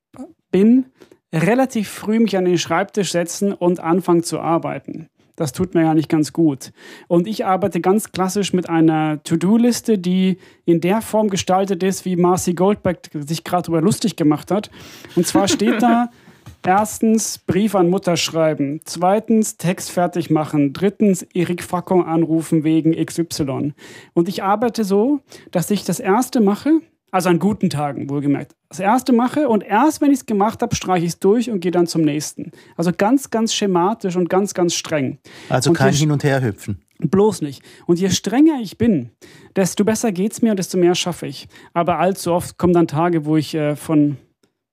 bin, 0.51 0.85
relativ 1.33 1.89
früh 1.89 2.19
mich 2.19 2.37
an 2.37 2.45
den 2.45 2.57
Schreibtisch 2.57 3.11
setzen 3.11 3.51
und 3.51 3.81
anfangen 3.81 4.23
zu 4.23 4.39
arbeiten. 4.39 5.09
Das 5.35 5.51
tut 5.51 5.75
mir 5.75 5.83
ja 5.83 5.93
nicht 5.93 6.09
ganz 6.09 6.31
gut. 6.33 6.71
Und 7.07 7.27
ich 7.27 7.45
arbeite 7.45 7.81
ganz 7.81 8.11
klassisch 8.11 8.53
mit 8.53 8.69
einer 8.69 9.21
To-Do-Liste, 9.23 9.97
die 9.97 10.37
in 10.65 10.81
der 10.81 11.01
Form 11.01 11.29
gestaltet 11.29 11.83
ist, 11.83 12.05
wie 12.05 12.15
Marcy 12.15 12.53
Goldberg 12.53 13.09
sich 13.13 13.43
gerade 13.43 13.63
darüber 13.63 13.81
lustig 13.81 14.15
gemacht 14.15 14.51
hat. 14.51 14.69
Und 15.15 15.27
zwar 15.27 15.47
steht 15.47 15.81
da 15.81 16.09
erstens 16.65 17.37
Brief 17.37 17.75
an 17.75 17.89
Mutter 17.89 18.17
schreiben, 18.17 18.81
zweitens 18.85 19.57
Text 19.57 19.91
fertig 19.91 20.29
machen, 20.29 20.73
drittens 20.73 21.21
Erik 21.33 21.63
Fackung 21.63 22.05
anrufen 22.05 22.63
wegen 22.63 22.93
XY. 22.93 23.73
Und 24.13 24.29
ich 24.29 24.43
arbeite 24.43 24.83
so, 24.83 25.19
dass 25.51 25.69
ich 25.69 25.83
das 25.83 25.99
erste 25.99 26.41
mache, 26.41 26.81
also 27.11 27.29
an 27.29 27.39
guten 27.39 27.69
Tagen, 27.69 28.09
wohlgemerkt. 28.09 28.55
Das 28.69 28.79
erste 28.79 29.13
mache 29.13 29.47
und 29.47 29.63
erst 29.63 30.01
wenn 30.01 30.11
ich 30.11 30.19
es 30.19 30.25
gemacht 30.25 30.61
habe, 30.61 30.75
streiche 30.75 31.05
ich 31.05 31.13
es 31.13 31.19
durch 31.19 31.49
und 31.49 31.61
gehe 31.61 31.71
dann 31.71 31.87
zum 31.87 32.01
nächsten. 32.01 32.51
Also 32.75 32.91
ganz, 32.95 33.29
ganz 33.29 33.53
schematisch 33.53 34.15
und 34.15 34.29
ganz, 34.29 34.53
ganz 34.53 34.73
streng. 34.73 35.19
Also 35.49 35.69
und 35.69 35.77
kein 35.77 35.93
Hin 35.93 36.11
und 36.11 36.23
Her 36.23 36.41
hüpfen. 36.43 36.81
Bloß 36.99 37.41
nicht. 37.41 37.61
Und 37.87 37.99
je 37.99 38.09
strenger 38.09 38.59
ich 38.61 38.77
bin, 38.77 39.11
desto 39.55 39.83
besser 39.83 40.11
geht 40.11 40.31
es 40.33 40.41
mir 40.41 40.51
und 40.51 40.57
desto 40.57 40.77
mehr 40.77 40.95
schaffe 40.95 41.27
ich. 41.27 41.47
Aber 41.73 41.99
allzu 41.99 42.31
oft 42.31 42.57
kommen 42.57 42.73
dann 42.73 42.87
Tage, 42.87 43.25
wo 43.25 43.37
ich 43.37 43.53
äh, 43.53 43.75
von 43.75 44.17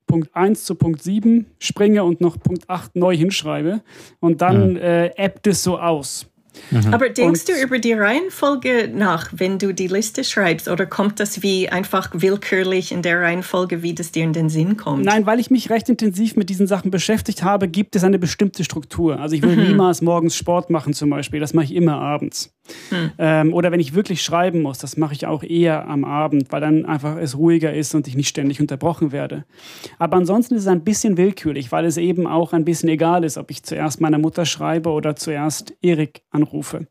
Punkt 0.06 0.34
1 0.34 0.64
zu 0.64 0.74
Punkt 0.74 1.02
7 1.02 1.46
springe 1.58 2.04
und 2.04 2.20
noch 2.20 2.38
Punkt 2.38 2.68
8 2.68 2.96
neu 2.96 3.16
hinschreibe. 3.16 3.82
Und 4.20 4.40
dann 4.40 4.72
mhm. 4.72 4.76
äh, 4.76 5.06
ebbt 5.16 5.46
es 5.46 5.62
so 5.62 5.78
aus. 5.78 6.31
Mhm. 6.70 6.92
Aber 6.92 7.08
denkst 7.08 7.40
und, 7.40 7.48
du 7.48 7.62
über 7.62 7.78
die 7.78 7.92
Reihenfolge 7.92 8.90
nach, 8.92 9.30
wenn 9.32 9.58
du 9.58 9.72
die 9.72 9.86
Liste 9.86 10.24
schreibst, 10.24 10.68
oder 10.68 10.86
kommt 10.86 11.20
das 11.20 11.42
wie 11.42 11.68
einfach 11.68 12.10
willkürlich 12.12 12.92
in 12.92 13.02
der 13.02 13.20
Reihenfolge, 13.20 13.82
wie 13.82 13.94
das 13.94 14.12
dir 14.12 14.24
in 14.24 14.32
den 14.32 14.48
Sinn 14.48 14.76
kommt? 14.76 15.04
Nein, 15.04 15.26
weil 15.26 15.40
ich 15.40 15.50
mich 15.50 15.70
recht 15.70 15.88
intensiv 15.88 16.36
mit 16.36 16.50
diesen 16.50 16.66
Sachen 16.66 16.90
beschäftigt 16.90 17.42
habe, 17.42 17.68
gibt 17.68 17.96
es 17.96 18.04
eine 18.04 18.18
bestimmte 18.18 18.64
Struktur. 18.64 19.18
Also 19.18 19.36
ich 19.36 19.42
will 19.42 19.56
mhm. 19.56 19.68
niemals 19.68 20.02
morgens 20.02 20.36
Sport 20.36 20.70
machen 20.70 20.94
zum 20.94 21.10
Beispiel, 21.10 21.40
das 21.40 21.54
mache 21.54 21.66
ich 21.66 21.74
immer 21.74 21.94
abends. 21.94 22.54
Hm. 22.90 23.10
Ähm, 23.18 23.54
oder 23.54 23.72
wenn 23.72 23.80
ich 23.80 23.94
wirklich 23.94 24.22
schreiben 24.22 24.62
muss, 24.62 24.78
das 24.78 24.96
mache 24.96 25.14
ich 25.14 25.26
auch 25.26 25.42
eher 25.42 25.88
am 25.88 26.04
Abend, 26.04 26.52
weil 26.52 26.60
dann 26.60 26.84
einfach 26.86 27.16
es 27.16 27.36
ruhiger 27.36 27.72
ist 27.72 27.94
und 27.94 28.06
ich 28.06 28.14
nicht 28.14 28.28
ständig 28.28 28.60
unterbrochen 28.60 29.12
werde. 29.12 29.44
Aber 29.98 30.16
ansonsten 30.16 30.54
ist 30.54 30.62
es 30.62 30.68
ein 30.68 30.84
bisschen 30.84 31.16
willkürlich, 31.16 31.72
weil 31.72 31.84
es 31.84 31.96
eben 31.96 32.26
auch 32.26 32.52
ein 32.52 32.64
bisschen 32.64 32.88
egal 32.88 33.24
ist, 33.24 33.36
ob 33.36 33.50
ich 33.50 33.62
zuerst 33.62 34.00
meiner 34.00 34.18
Mutter 34.18 34.46
schreibe 34.46 34.90
oder 34.90 35.16
zuerst 35.16 35.74
Erik 35.82 36.22
anrufe. 36.30 36.86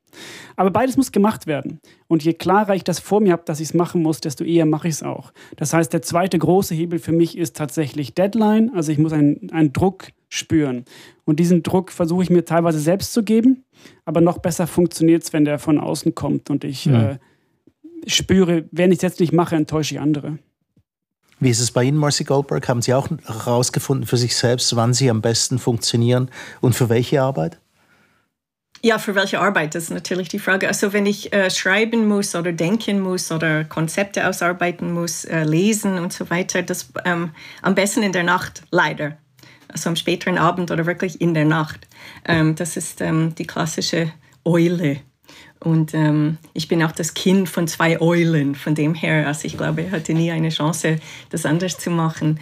Aber 0.55 0.71
beides 0.71 0.97
muss 0.97 1.11
gemacht 1.11 1.47
werden. 1.47 1.79
Und 2.07 2.23
je 2.23 2.33
klarer 2.33 2.75
ich 2.75 2.83
das 2.83 2.99
vor 2.99 3.21
mir 3.21 3.31
habe, 3.31 3.43
dass 3.45 3.59
ich 3.59 3.69
es 3.69 3.73
machen 3.73 4.01
muss, 4.01 4.21
desto 4.21 4.43
eher 4.43 4.65
mache 4.65 4.87
ich 4.87 4.95
es 4.95 5.03
auch. 5.03 5.31
Das 5.57 5.73
heißt, 5.73 5.91
der 5.93 6.01
zweite 6.01 6.37
große 6.37 6.75
Hebel 6.75 6.99
für 6.99 7.11
mich 7.11 7.37
ist 7.37 7.55
tatsächlich 7.55 8.13
Deadline. 8.13 8.71
Also 8.73 8.91
ich 8.91 8.97
muss 8.97 9.13
einen, 9.13 9.49
einen 9.51 9.73
Druck 9.73 10.09
spüren. 10.29 10.85
Und 11.25 11.39
diesen 11.39 11.61
Druck 11.61 11.91
versuche 11.91 12.23
ich 12.23 12.29
mir 12.29 12.45
teilweise 12.45 12.79
selbst 12.79 13.13
zu 13.13 13.23
geben, 13.23 13.65
aber 14.05 14.21
noch 14.21 14.37
besser 14.37 14.65
funktioniert 14.65 15.23
es, 15.23 15.33
wenn 15.33 15.45
der 15.45 15.59
von 15.59 15.77
außen 15.77 16.15
kommt 16.15 16.49
und 16.49 16.63
ich 16.63 16.85
ja. 16.85 17.11
äh, 17.11 17.17
spüre, 18.07 18.65
wenn 18.71 18.91
ich 18.91 18.99
es 18.99 19.01
jetzt 19.01 19.19
nicht 19.19 19.33
mache, 19.33 19.55
enttäusche 19.55 19.95
ich 19.95 20.01
andere. 20.01 20.39
Wie 21.41 21.49
ist 21.49 21.59
es 21.59 21.71
bei 21.71 21.83
Ihnen, 21.83 21.97
Marcy 21.97 22.23
Goldberg? 22.23 22.69
Haben 22.69 22.81
Sie 22.81 22.93
auch 22.93 23.09
herausgefunden 23.25 24.05
für 24.05 24.17
sich 24.17 24.35
selbst, 24.35 24.75
wann 24.75 24.93
Sie 24.93 25.09
am 25.09 25.21
besten 25.21 25.57
funktionieren 25.57 26.29
und 26.61 26.75
für 26.75 26.87
welche 26.87 27.21
Arbeit? 27.21 27.59
Ja, 28.83 28.97
für 28.97 29.13
welche 29.13 29.39
Arbeit, 29.39 29.75
das 29.75 29.83
ist 29.83 29.89
natürlich 29.91 30.27
die 30.27 30.39
Frage. 30.39 30.67
Also 30.67 30.91
wenn 30.91 31.05
ich 31.05 31.31
äh, 31.33 31.51
schreiben 31.51 32.07
muss 32.07 32.33
oder 32.33 32.51
denken 32.51 32.99
muss 32.99 33.31
oder 33.31 33.63
Konzepte 33.63 34.27
ausarbeiten 34.27 34.91
muss, 34.91 35.23
äh, 35.25 35.43
lesen 35.43 35.99
und 35.99 36.11
so 36.11 36.31
weiter, 36.31 36.63
das 36.63 36.91
ähm, 37.05 37.29
am 37.61 37.75
besten 37.75 38.01
in 38.01 38.11
der 38.11 38.23
Nacht, 38.23 38.63
leider. 38.71 39.17
Also 39.67 39.89
am 39.89 39.95
späteren 39.95 40.39
Abend 40.39 40.71
oder 40.71 40.87
wirklich 40.87 41.21
in 41.21 41.35
der 41.35 41.45
Nacht. 41.45 41.87
Ähm, 42.25 42.55
das 42.55 42.75
ist 42.75 43.01
ähm, 43.01 43.35
die 43.35 43.45
klassische 43.45 44.11
Eule. 44.43 44.97
Und 45.59 45.93
ähm, 45.93 46.39
ich 46.53 46.67
bin 46.67 46.81
auch 46.81 46.91
das 46.91 47.13
Kind 47.13 47.49
von 47.49 47.67
zwei 47.67 48.01
Eulen. 48.01 48.55
Von 48.55 48.73
dem 48.73 48.95
her, 48.95 49.27
also 49.27 49.45
ich 49.45 49.57
glaube, 49.57 49.83
ich 49.83 49.91
hatte 49.91 50.13
nie 50.15 50.31
eine 50.31 50.49
Chance, 50.49 50.97
das 51.29 51.45
anders 51.45 51.77
zu 51.77 51.91
machen. 51.91 52.39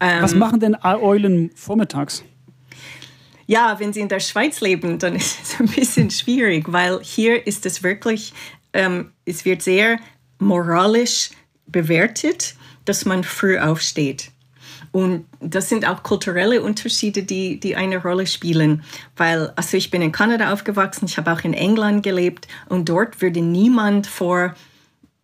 Was 0.00 0.32
ähm, 0.32 0.40
machen 0.40 0.58
denn 0.58 0.76
Eulen 0.82 1.50
vormittags? 1.54 2.24
Ja, 3.46 3.78
wenn 3.78 3.92
Sie 3.92 4.00
in 4.00 4.08
der 4.08 4.20
Schweiz 4.20 4.60
leben, 4.60 4.98
dann 4.98 5.14
ist 5.14 5.38
es 5.42 5.60
ein 5.60 5.68
bisschen 5.68 6.10
schwierig, 6.10 6.72
weil 6.72 7.00
hier 7.02 7.46
ist 7.46 7.64
es 7.66 7.82
wirklich, 7.82 8.32
ähm, 8.72 9.12
es 9.24 9.44
wird 9.44 9.62
sehr 9.62 9.98
moralisch 10.38 11.30
bewertet, 11.66 12.54
dass 12.84 13.04
man 13.04 13.24
früh 13.24 13.58
aufsteht. 13.58 14.30
Und 14.92 15.26
das 15.40 15.68
sind 15.68 15.86
auch 15.86 16.02
kulturelle 16.02 16.62
Unterschiede, 16.62 17.22
die, 17.22 17.60
die 17.60 17.76
eine 17.76 18.00
Rolle 18.00 18.26
spielen. 18.26 18.82
Weil, 19.16 19.52
also 19.54 19.76
ich 19.76 19.90
bin 19.90 20.00
in 20.00 20.12
Kanada 20.12 20.52
aufgewachsen, 20.52 21.06
ich 21.06 21.18
habe 21.18 21.32
auch 21.32 21.44
in 21.44 21.52
England 21.52 22.02
gelebt 22.02 22.48
und 22.68 22.88
dort 22.88 23.20
würde 23.20 23.42
niemand 23.42 24.06
vor, 24.06 24.54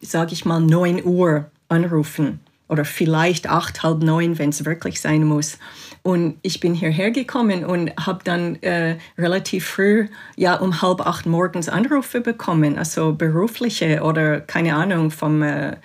sage 0.01 0.35
ich 0.35 0.45
mal, 0.45 0.61
9 0.61 1.05
Uhr 1.05 1.51
anrufen 1.69 2.41
oder 2.73 2.87
vielleicht 2.87 3.51
acht, 3.51 3.83
halb 3.83 4.03
neun, 4.03 4.39
wenn 4.39 4.49
es 4.49 4.65
wirklich 4.65 5.01
sein 5.03 5.25
muss. 5.25 5.59
Und 6.03 6.39
ich 6.41 6.59
bin 6.59 6.73
hierher 6.73 7.11
gekommen 7.11 7.67
und 7.67 7.93
habe 7.99 8.25
dann 8.25 8.57
äh, 8.63 8.97
relativ 9.19 9.67
früh, 9.67 10.09
ja, 10.37 10.55
um 10.57 10.81
halb 10.81 11.03
acht 11.03 11.27
morgens 11.27 11.69
Anrufe 11.69 12.23
bekommen, 12.23 12.79
also 12.79 13.13
berufliche 13.13 14.01
oder 14.03 14.41
keine 14.41 14.75
Ahnung 14.75 15.11
vom, 15.11 15.43
äh, 15.43 15.77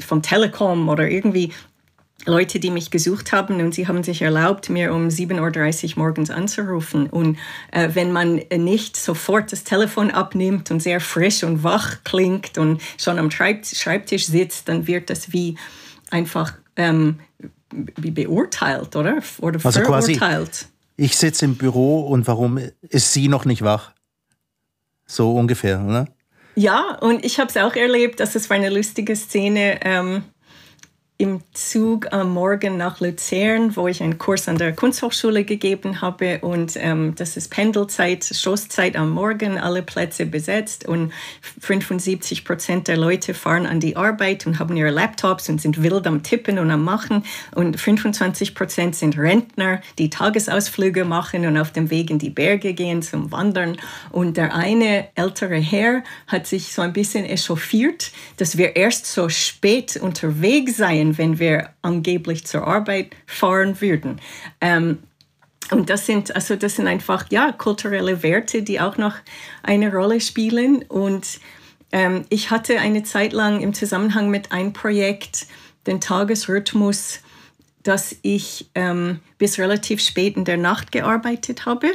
vom 0.00 0.20
Telekom 0.20 0.88
oder 0.88 1.08
irgendwie 1.08 1.52
Leute, 2.26 2.58
die 2.58 2.70
mich 2.70 2.90
gesucht 2.90 3.32
haben 3.32 3.60
und 3.62 3.72
sie 3.72 3.86
haben 3.86 4.02
sich 4.02 4.20
erlaubt, 4.20 4.68
mir 4.68 4.92
um 4.92 5.08
7.30 5.08 5.96
Uhr 5.96 6.02
morgens 6.04 6.30
anzurufen. 6.30 7.06
Und 7.06 7.38
äh, 7.70 7.90
wenn 7.94 8.12
man 8.12 8.42
nicht 8.54 8.96
sofort 8.96 9.52
das 9.52 9.64
Telefon 9.64 10.10
abnimmt 10.10 10.70
und 10.70 10.82
sehr 10.82 11.00
frisch 11.00 11.44
und 11.44 11.62
wach 11.62 11.98
klingt 12.04 12.58
und 12.58 12.82
schon 12.98 13.18
am 13.18 13.30
Schreibtisch 13.30 14.26
sitzt, 14.26 14.68
dann 14.68 14.86
wird 14.88 15.08
das 15.08 15.32
wie 15.32 15.56
einfach 16.10 16.54
ähm, 16.76 17.20
beurteilt, 17.70 18.96
oder? 18.96 19.18
Oder 19.40 19.64
also 19.64 19.80
verurteilt. 19.80 20.18
Quasi, 20.18 20.66
ich 20.96 21.16
sitze 21.16 21.44
im 21.44 21.56
Büro 21.56 22.00
und 22.06 22.26
warum 22.26 22.58
ist 22.82 23.12
sie 23.12 23.28
noch 23.28 23.44
nicht 23.44 23.62
wach? 23.62 23.92
So 25.06 25.34
ungefähr, 25.34 25.82
oder? 25.84 26.06
Ja, 26.56 26.98
und 27.00 27.24
ich 27.24 27.38
habe 27.38 27.48
es 27.48 27.56
auch 27.56 27.74
erlebt, 27.74 28.20
dass 28.20 28.34
es 28.34 28.50
war 28.50 28.56
eine 28.56 28.70
lustige 28.70 29.16
Szene. 29.16 29.80
Ähm, 29.82 30.24
im 31.20 31.42
Zug 31.52 32.14
am 32.14 32.32
Morgen 32.32 32.78
nach 32.78 32.98
Luzern, 33.00 33.76
wo 33.76 33.86
ich 33.88 34.02
einen 34.02 34.16
Kurs 34.16 34.48
an 34.48 34.56
der 34.56 34.72
Kunsthochschule 34.72 35.44
gegeben 35.44 36.00
habe. 36.00 36.38
Und 36.40 36.76
ähm, 36.76 37.14
das 37.14 37.36
ist 37.36 37.50
Pendelzeit, 37.50 38.24
Stoßzeit 38.24 38.96
am 38.96 39.10
Morgen, 39.10 39.58
alle 39.58 39.82
Plätze 39.82 40.24
besetzt. 40.24 40.88
Und 40.88 41.12
75 41.60 42.46
Prozent 42.46 42.88
der 42.88 42.96
Leute 42.96 43.34
fahren 43.34 43.66
an 43.66 43.80
die 43.80 43.96
Arbeit 43.96 44.46
und 44.46 44.58
haben 44.58 44.74
ihre 44.78 44.88
Laptops 44.88 45.50
und 45.50 45.60
sind 45.60 45.82
wild 45.82 46.06
am 46.06 46.22
Tippen 46.22 46.58
und 46.58 46.70
am 46.70 46.84
Machen. 46.84 47.24
Und 47.54 47.78
25 47.78 48.54
Prozent 48.54 48.96
sind 48.96 49.18
Rentner, 49.18 49.82
die 49.98 50.08
Tagesausflüge 50.08 51.04
machen 51.04 51.44
und 51.44 51.58
auf 51.58 51.70
dem 51.70 51.90
Weg 51.90 52.08
in 52.08 52.18
die 52.18 52.30
Berge 52.30 52.72
gehen 52.72 53.02
zum 53.02 53.30
Wandern. 53.30 53.76
Und 54.08 54.38
der 54.38 54.54
eine 54.54 55.08
ältere 55.16 55.56
Herr 55.58 56.02
hat 56.26 56.46
sich 56.46 56.72
so 56.72 56.80
ein 56.80 56.94
bisschen 56.94 57.26
echauffiert, 57.26 58.10
dass 58.38 58.56
wir 58.56 58.74
erst 58.74 59.04
so 59.04 59.28
spät 59.28 59.98
unterwegs 59.98 60.78
seien 60.78 61.09
wenn 61.18 61.38
wir 61.38 61.70
angeblich 61.82 62.46
zur 62.46 62.66
Arbeit 62.66 63.14
fahren 63.26 63.80
würden. 63.80 64.20
Ähm, 64.60 64.98
und 65.70 65.88
das 65.88 66.06
sind, 66.06 66.34
also 66.34 66.56
das 66.56 66.76
sind 66.76 66.88
einfach 66.88 67.26
ja, 67.30 67.52
kulturelle 67.52 68.22
Werte, 68.22 68.62
die 68.62 68.80
auch 68.80 68.96
noch 68.96 69.14
eine 69.62 69.92
Rolle 69.92 70.20
spielen. 70.20 70.82
Und 70.88 71.40
ähm, 71.92 72.24
ich 72.28 72.50
hatte 72.50 72.78
eine 72.80 73.02
Zeit 73.04 73.32
lang 73.32 73.60
im 73.60 73.72
Zusammenhang 73.72 74.30
mit 74.30 74.52
einem 74.52 74.72
Projekt 74.72 75.46
den 75.86 76.00
Tagesrhythmus, 76.00 77.20
dass 77.82 78.16
ich 78.22 78.68
ähm, 78.74 79.20
bis 79.38 79.58
relativ 79.58 80.02
spät 80.02 80.36
in 80.36 80.44
der 80.44 80.58
Nacht 80.58 80.92
gearbeitet 80.92 81.66
habe. 81.66 81.88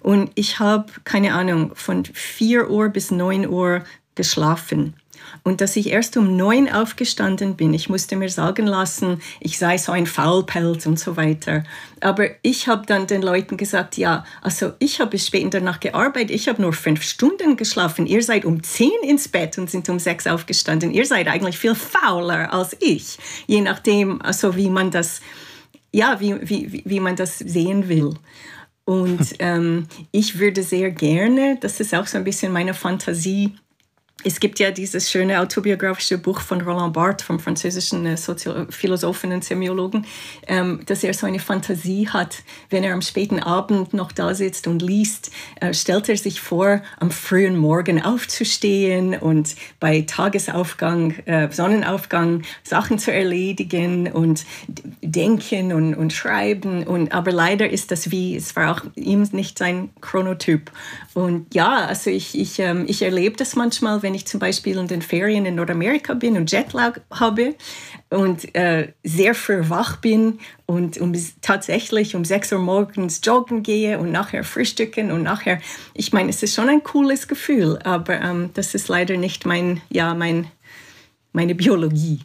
Und 0.00 0.30
ich 0.34 0.58
habe, 0.58 0.92
keine 1.04 1.32
Ahnung, 1.32 1.72
von 1.74 2.04
4 2.04 2.68
Uhr 2.68 2.88
bis 2.90 3.10
9 3.10 3.48
Uhr 3.48 3.84
geschlafen. 4.14 4.94
Und 5.42 5.60
dass 5.60 5.76
ich 5.76 5.90
erst 5.90 6.16
um 6.16 6.36
neun 6.36 6.68
aufgestanden 6.68 7.56
bin, 7.56 7.72
ich 7.72 7.88
musste 7.88 8.16
mir 8.16 8.28
sagen 8.28 8.66
lassen, 8.66 9.20
ich 9.40 9.58
sei 9.58 9.78
so 9.78 9.92
ein 9.92 10.06
Faulpelz 10.06 10.86
und 10.86 10.98
so 10.98 11.16
weiter. 11.16 11.64
Aber 12.00 12.26
ich 12.42 12.68
habe 12.68 12.86
dann 12.86 13.06
den 13.06 13.22
Leuten 13.22 13.56
gesagt, 13.56 13.96
ja, 13.96 14.24
also 14.42 14.72
ich 14.78 15.00
habe 15.00 15.12
bis 15.12 15.26
spät 15.26 15.42
in 15.42 15.50
der 15.50 15.60
Nacht 15.60 15.80
gearbeitet, 15.80 16.30
ich 16.30 16.48
habe 16.48 16.60
nur 16.60 16.72
fünf 16.72 17.02
Stunden 17.02 17.56
geschlafen, 17.56 18.06
ihr 18.06 18.22
seid 18.22 18.44
um 18.44 18.62
zehn 18.62 18.90
ins 19.02 19.28
Bett 19.28 19.58
und 19.58 19.70
sind 19.70 19.88
um 19.88 19.98
sechs 19.98 20.26
aufgestanden. 20.26 20.92
Ihr 20.92 21.06
seid 21.06 21.28
eigentlich 21.28 21.58
viel 21.58 21.74
fauler 21.74 22.52
als 22.52 22.76
ich, 22.80 23.18
je 23.46 23.60
nachdem, 23.60 24.20
also 24.22 24.56
wie 24.56 24.70
man 24.70 24.90
das, 24.90 25.20
ja, 25.92 26.20
wie, 26.20 26.36
wie, 26.42 26.82
wie 26.84 27.00
man 27.00 27.16
das 27.16 27.38
sehen 27.38 27.88
will. 27.88 28.14
Und 28.84 29.20
ähm, 29.38 29.86
ich 30.10 30.38
würde 30.38 30.62
sehr 30.62 30.90
gerne, 30.90 31.58
das 31.60 31.80
ist 31.80 31.94
auch 31.94 32.06
so 32.06 32.18
ein 32.18 32.24
bisschen 32.24 32.52
meine 32.52 32.74
Fantasie, 32.74 33.54
es 34.24 34.40
gibt 34.40 34.58
ja 34.58 34.70
dieses 34.70 35.10
schöne 35.10 35.40
autobiografische 35.40 36.18
Buch 36.18 36.40
von 36.40 36.60
Roland 36.60 36.92
Barthes, 36.92 37.26
vom 37.26 37.40
französischen 37.40 38.06
äh, 38.06 38.16
Philosophen 38.70 39.32
und 39.32 39.44
Semiologen, 39.44 40.06
ähm, 40.46 40.80
dass 40.86 41.04
er 41.04 41.14
so 41.14 41.26
eine 41.26 41.38
Fantasie 41.38 42.08
hat, 42.08 42.36
wenn 42.68 42.84
er 42.84 42.94
am 42.94 43.02
späten 43.02 43.40
Abend 43.40 43.94
noch 43.94 44.12
da 44.12 44.34
sitzt 44.34 44.66
und 44.66 44.82
liest, 44.82 45.30
äh, 45.60 45.72
stellt 45.72 46.08
er 46.08 46.16
sich 46.16 46.40
vor, 46.40 46.82
am 46.98 47.10
frühen 47.10 47.56
Morgen 47.56 48.02
aufzustehen 48.02 49.14
und 49.14 49.56
bei 49.78 50.02
Tagesaufgang, 50.02 51.14
äh, 51.26 51.50
Sonnenaufgang 51.50 52.42
Sachen 52.62 52.98
zu 52.98 53.12
erledigen 53.12 54.10
und 54.12 54.44
denken 55.02 55.72
und, 55.72 55.94
und 55.94 56.12
schreiben. 56.12 56.84
Und, 56.84 57.12
aber 57.12 57.32
leider 57.32 57.70
ist 57.70 57.90
das 57.90 58.10
wie, 58.10 58.36
es 58.36 58.56
war 58.56 58.72
auch 58.72 58.82
ihm 58.96 59.26
nicht 59.32 59.58
sein 59.58 59.90
Chronotyp. 60.00 60.70
Und 61.14 61.54
ja, 61.54 61.86
also 61.86 62.10
ich, 62.10 62.38
ich, 62.38 62.58
ähm, 62.58 62.84
ich 62.86 63.02
erlebe 63.02 63.36
das 63.36 63.56
manchmal, 63.56 64.02
wenn 64.02 64.09
wenn 64.10 64.16
ich 64.16 64.26
zum 64.26 64.40
Beispiel 64.40 64.76
in 64.76 64.88
den 64.88 65.02
Ferien 65.02 65.46
in 65.46 65.54
Nordamerika 65.54 66.14
bin 66.14 66.36
und 66.36 66.50
Jetlag 66.50 66.98
habe 67.12 67.54
und 68.08 68.52
äh, 68.56 68.92
sehr 69.04 69.36
früh 69.36 69.68
wach 69.68 69.98
bin 69.98 70.40
und 70.66 70.98
um, 70.98 71.12
tatsächlich 71.42 72.16
um 72.16 72.24
6 72.24 72.54
Uhr 72.54 72.58
morgens 72.58 73.20
joggen 73.22 73.62
gehe 73.62 74.00
und 74.00 74.10
nachher 74.10 74.42
frühstücken 74.42 75.12
und 75.12 75.22
nachher, 75.22 75.60
ich 75.94 76.12
meine, 76.12 76.30
es 76.30 76.42
ist 76.42 76.56
schon 76.56 76.68
ein 76.68 76.82
cooles 76.82 77.28
Gefühl, 77.28 77.78
aber 77.84 78.20
ähm, 78.20 78.50
das 78.54 78.74
ist 78.74 78.88
leider 78.88 79.16
nicht 79.16 79.46
mein, 79.46 79.80
ja, 79.90 80.12
mein, 80.14 80.48
meine 81.32 81.54
Biologie. 81.54 82.18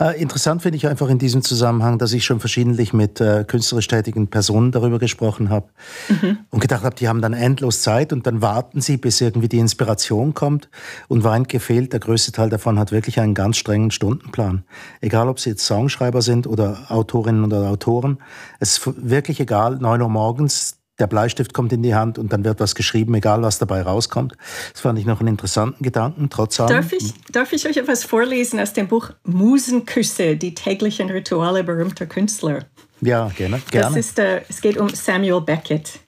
Äh, 0.00 0.20
interessant 0.20 0.62
finde 0.62 0.76
ich 0.76 0.86
einfach 0.86 1.08
in 1.08 1.18
diesem 1.18 1.42
Zusammenhang, 1.42 1.98
dass 1.98 2.12
ich 2.12 2.24
schon 2.24 2.40
verschiedentlich 2.40 2.92
mit 2.92 3.20
äh, 3.20 3.44
künstlerisch 3.46 3.88
tätigen 3.88 4.28
Personen 4.28 4.72
darüber 4.72 4.98
gesprochen 4.98 5.50
habe 5.50 5.68
mhm. 6.08 6.38
und 6.50 6.60
gedacht 6.60 6.84
habe, 6.84 6.94
die 6.94 7.08
haben 7.08 7.20
dann 7.20 7.32
endlos 7.32 7.82
Zeit 7.82 8.12
und 8.12 8.26
dann 8.26 8.42
warten 8.42 8.80
sie, 8.80 8.96
bis 8.96 9.20
irgendwie 9.20 9.48
die 9.48 9.58
Inspiration 9.58 10.34
kommt. 10.34 10.68
Und 11.08 11.24
weit 11.24 11.48
gefehlt, 11.48 11.92
der 11.92 12.00
größte 12.00 12.32
Teil 12.32 12.48
davon 12.48 12.78
hat 12.78 12.92
wirklich 12.92 13.20
einen 13.20 13.34
ganz 13.34 13.56
strengen 13.56 13.90
Stundenplan. 13.90 14.64
Egal, 15.00 15.28
ob 15.28 15.40
sie 15.40 15.50
jetzt 15.50 15.64
Songschreiber 15.64 16.22
sind 16.22 16.46
oder 16.46 16.86
Autorinnen 16.88 17.44
oder 17.44 17.68
Autoren, 17.70 18.18
es 18.60 18.78
ist 18.78 19.08
wirklich 19.08 19.40
egal, 19.40 19.76
9 19.76 20.02
Uhr 20.02 20.08
morgens 20.08 20.81
der 20.98 21.06
Bleistift 21.06 21.54
kommt 21.54 21.72
in 21.72 21.82
die 21.82 21.94
Hand 21.94 22.18
und 22.18 22.32
dann 22.32 22.44
wird 22.44 22.60
was 22.60 22.74
geschrieben, 22.74 23.14
egal 23.14 23.42
was 23.42 23.58
dabei 23.58 23.82
rauskommt. 23.82 24.34
Das 24.72 24.82
fand 24.82 24.98
ich 24.98 25.06
noch 25.06 25.20
einen 25.20 25.30
interessanten 25.30 25.82
Gedanken, 25.82 26.28
trotz 26.30 26.60
allem. 26.60 26.70
Darf 26.70 26.92
ich, 26.92 27.14
darf 27.30 27.52
ich 27.52 27.66
euch 27.66 27.76
etwas 27.76 28.04
vorlesen 28.04 28.60
aus 28.60 28.72
dem 28.72 28.88
Buch 28.88 29.10
Musenküsse, 29.24 30.36
die 30.36 30.54
täglichen 30.54 31.10
Rituale 31.10 31.64
berühmter 31.64 32.06
Künstler? 32.06 32.66
Ja, 33.00 33.28
gerne. 33.36 33.60
gerne. 33.70 33.98
Ist, 33.98 34.18
äh, 34.18 34.42
es 34.48 34.60
geht 34.60 34.76
um 34.76 34.88
Samuel 34.90 35.40
Beckett, 35.40 35.98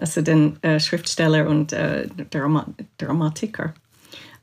also 0.00 0.22
den 0.22 0.62
äh, 0.62 0.80
Schriftsteller 0.80 1.48
und 1.48 1.72
äh, 1.72 2.06
Drama 2.30 2.66
Dramatiker. 2.96 3.74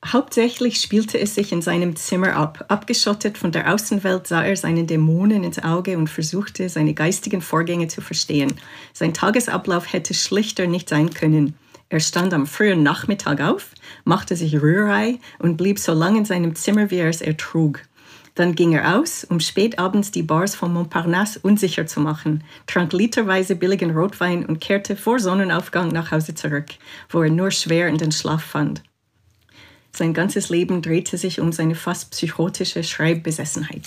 Hauptsächlich 0.03 0.81
spielte 0.81 1.19
es 1.19 1.35
sich 1.35 1.51
in 1.51 1.61
seinem 1.61 1.95
Zimmer 1.95 2.35
ab. 2.35 2.65
Abgeschottet 2.67 3.37
von 3.37 3.51
der 3.51 3.73
Außenwelt 3.73 4.27
sah 4.27 4.43
er 4.43 4.55
seinen 4.55 4.87
Dämonen 4.87 5.43
ins 5.43 5.63
Auge 5.63 5.97
und 5.97 6.09
versuchte, 6.09 6.69
seine 6.69 6.93
geistigen 6.93 7.41
Vorgänge 7.41 7.87
zu 7.87 8.01
verstehen. 8.01 8.53
Sein 8.93 9.13
Tagesablauf 9.13 9.91
hätte 9.91 10.13
schlichter 10.13 10.67
nicht 10.67 10.89
sein 10.89 11.11
können. 11.11 11.55
Er 11.89 11.99
stand 11.99 12.33
am 12.33 12.47
frühen 12.47 12.83
Nachmittag 12.83 13.41
auf, 13.41 13.69
machte 14.03 14.35
sich 14.35 14.61
Rührei 14.61 15.19
und 15.39 15.57
blieb 15.57 15.79
so 15.79 15.93
lange 15.93 16.19
in 16.19 16.25
seinem 16.25 16.55
Zimmer, 16.55 16.91
wie 16.91 16.97
er 16.97 17.09
es 17.09 17.21
ertrug. 17.21 17.81
Dann 18.35 18.53
ging 18.53 18.73
er 18.73 18.99
aus, 18.99 19.23
um 19.23 19.39
spätabends 19.39 20.11
die 20.11 20.23
Bars 20.23 20.55
von 20.55 20.73
Montparnasse 20.73 21.39
unsicher 21.41 21.87
zu 21.87 22.01
machen, 22.01 22.43
trank 22.67 22.91
literweise 22.91 23.55
billigen 23.55 23.91
Rotwein 23.91 24.45
und 24.45 24.59
kehrte 24.59 24.95
vor 24.95 25.19
Sonnenaufgang 25.19 25.87
nach 25.87 26.11
Hause 26.11 26.35
zurück, 26.35 26.65
wo 27.09 27.21
er 27.21 27.29
nur 27.29 27.51
schwer 27.51 27.87
in 27.87 27.97
den 27.97 28.11
Schlaf 28.11 28.43
fand. 28.43 28.83
Sein 29.95 30.13
ganzes 30.13 30.49
Leben 30.49 30.81
drehte 30.81 31.17
sich 31.17 31.39
um 31.39 31.51
seine 31.51 31.75
fast 31.75 32.11
psychotische 32.11 32.83
Schreibbesessenheit. 32.83 33.83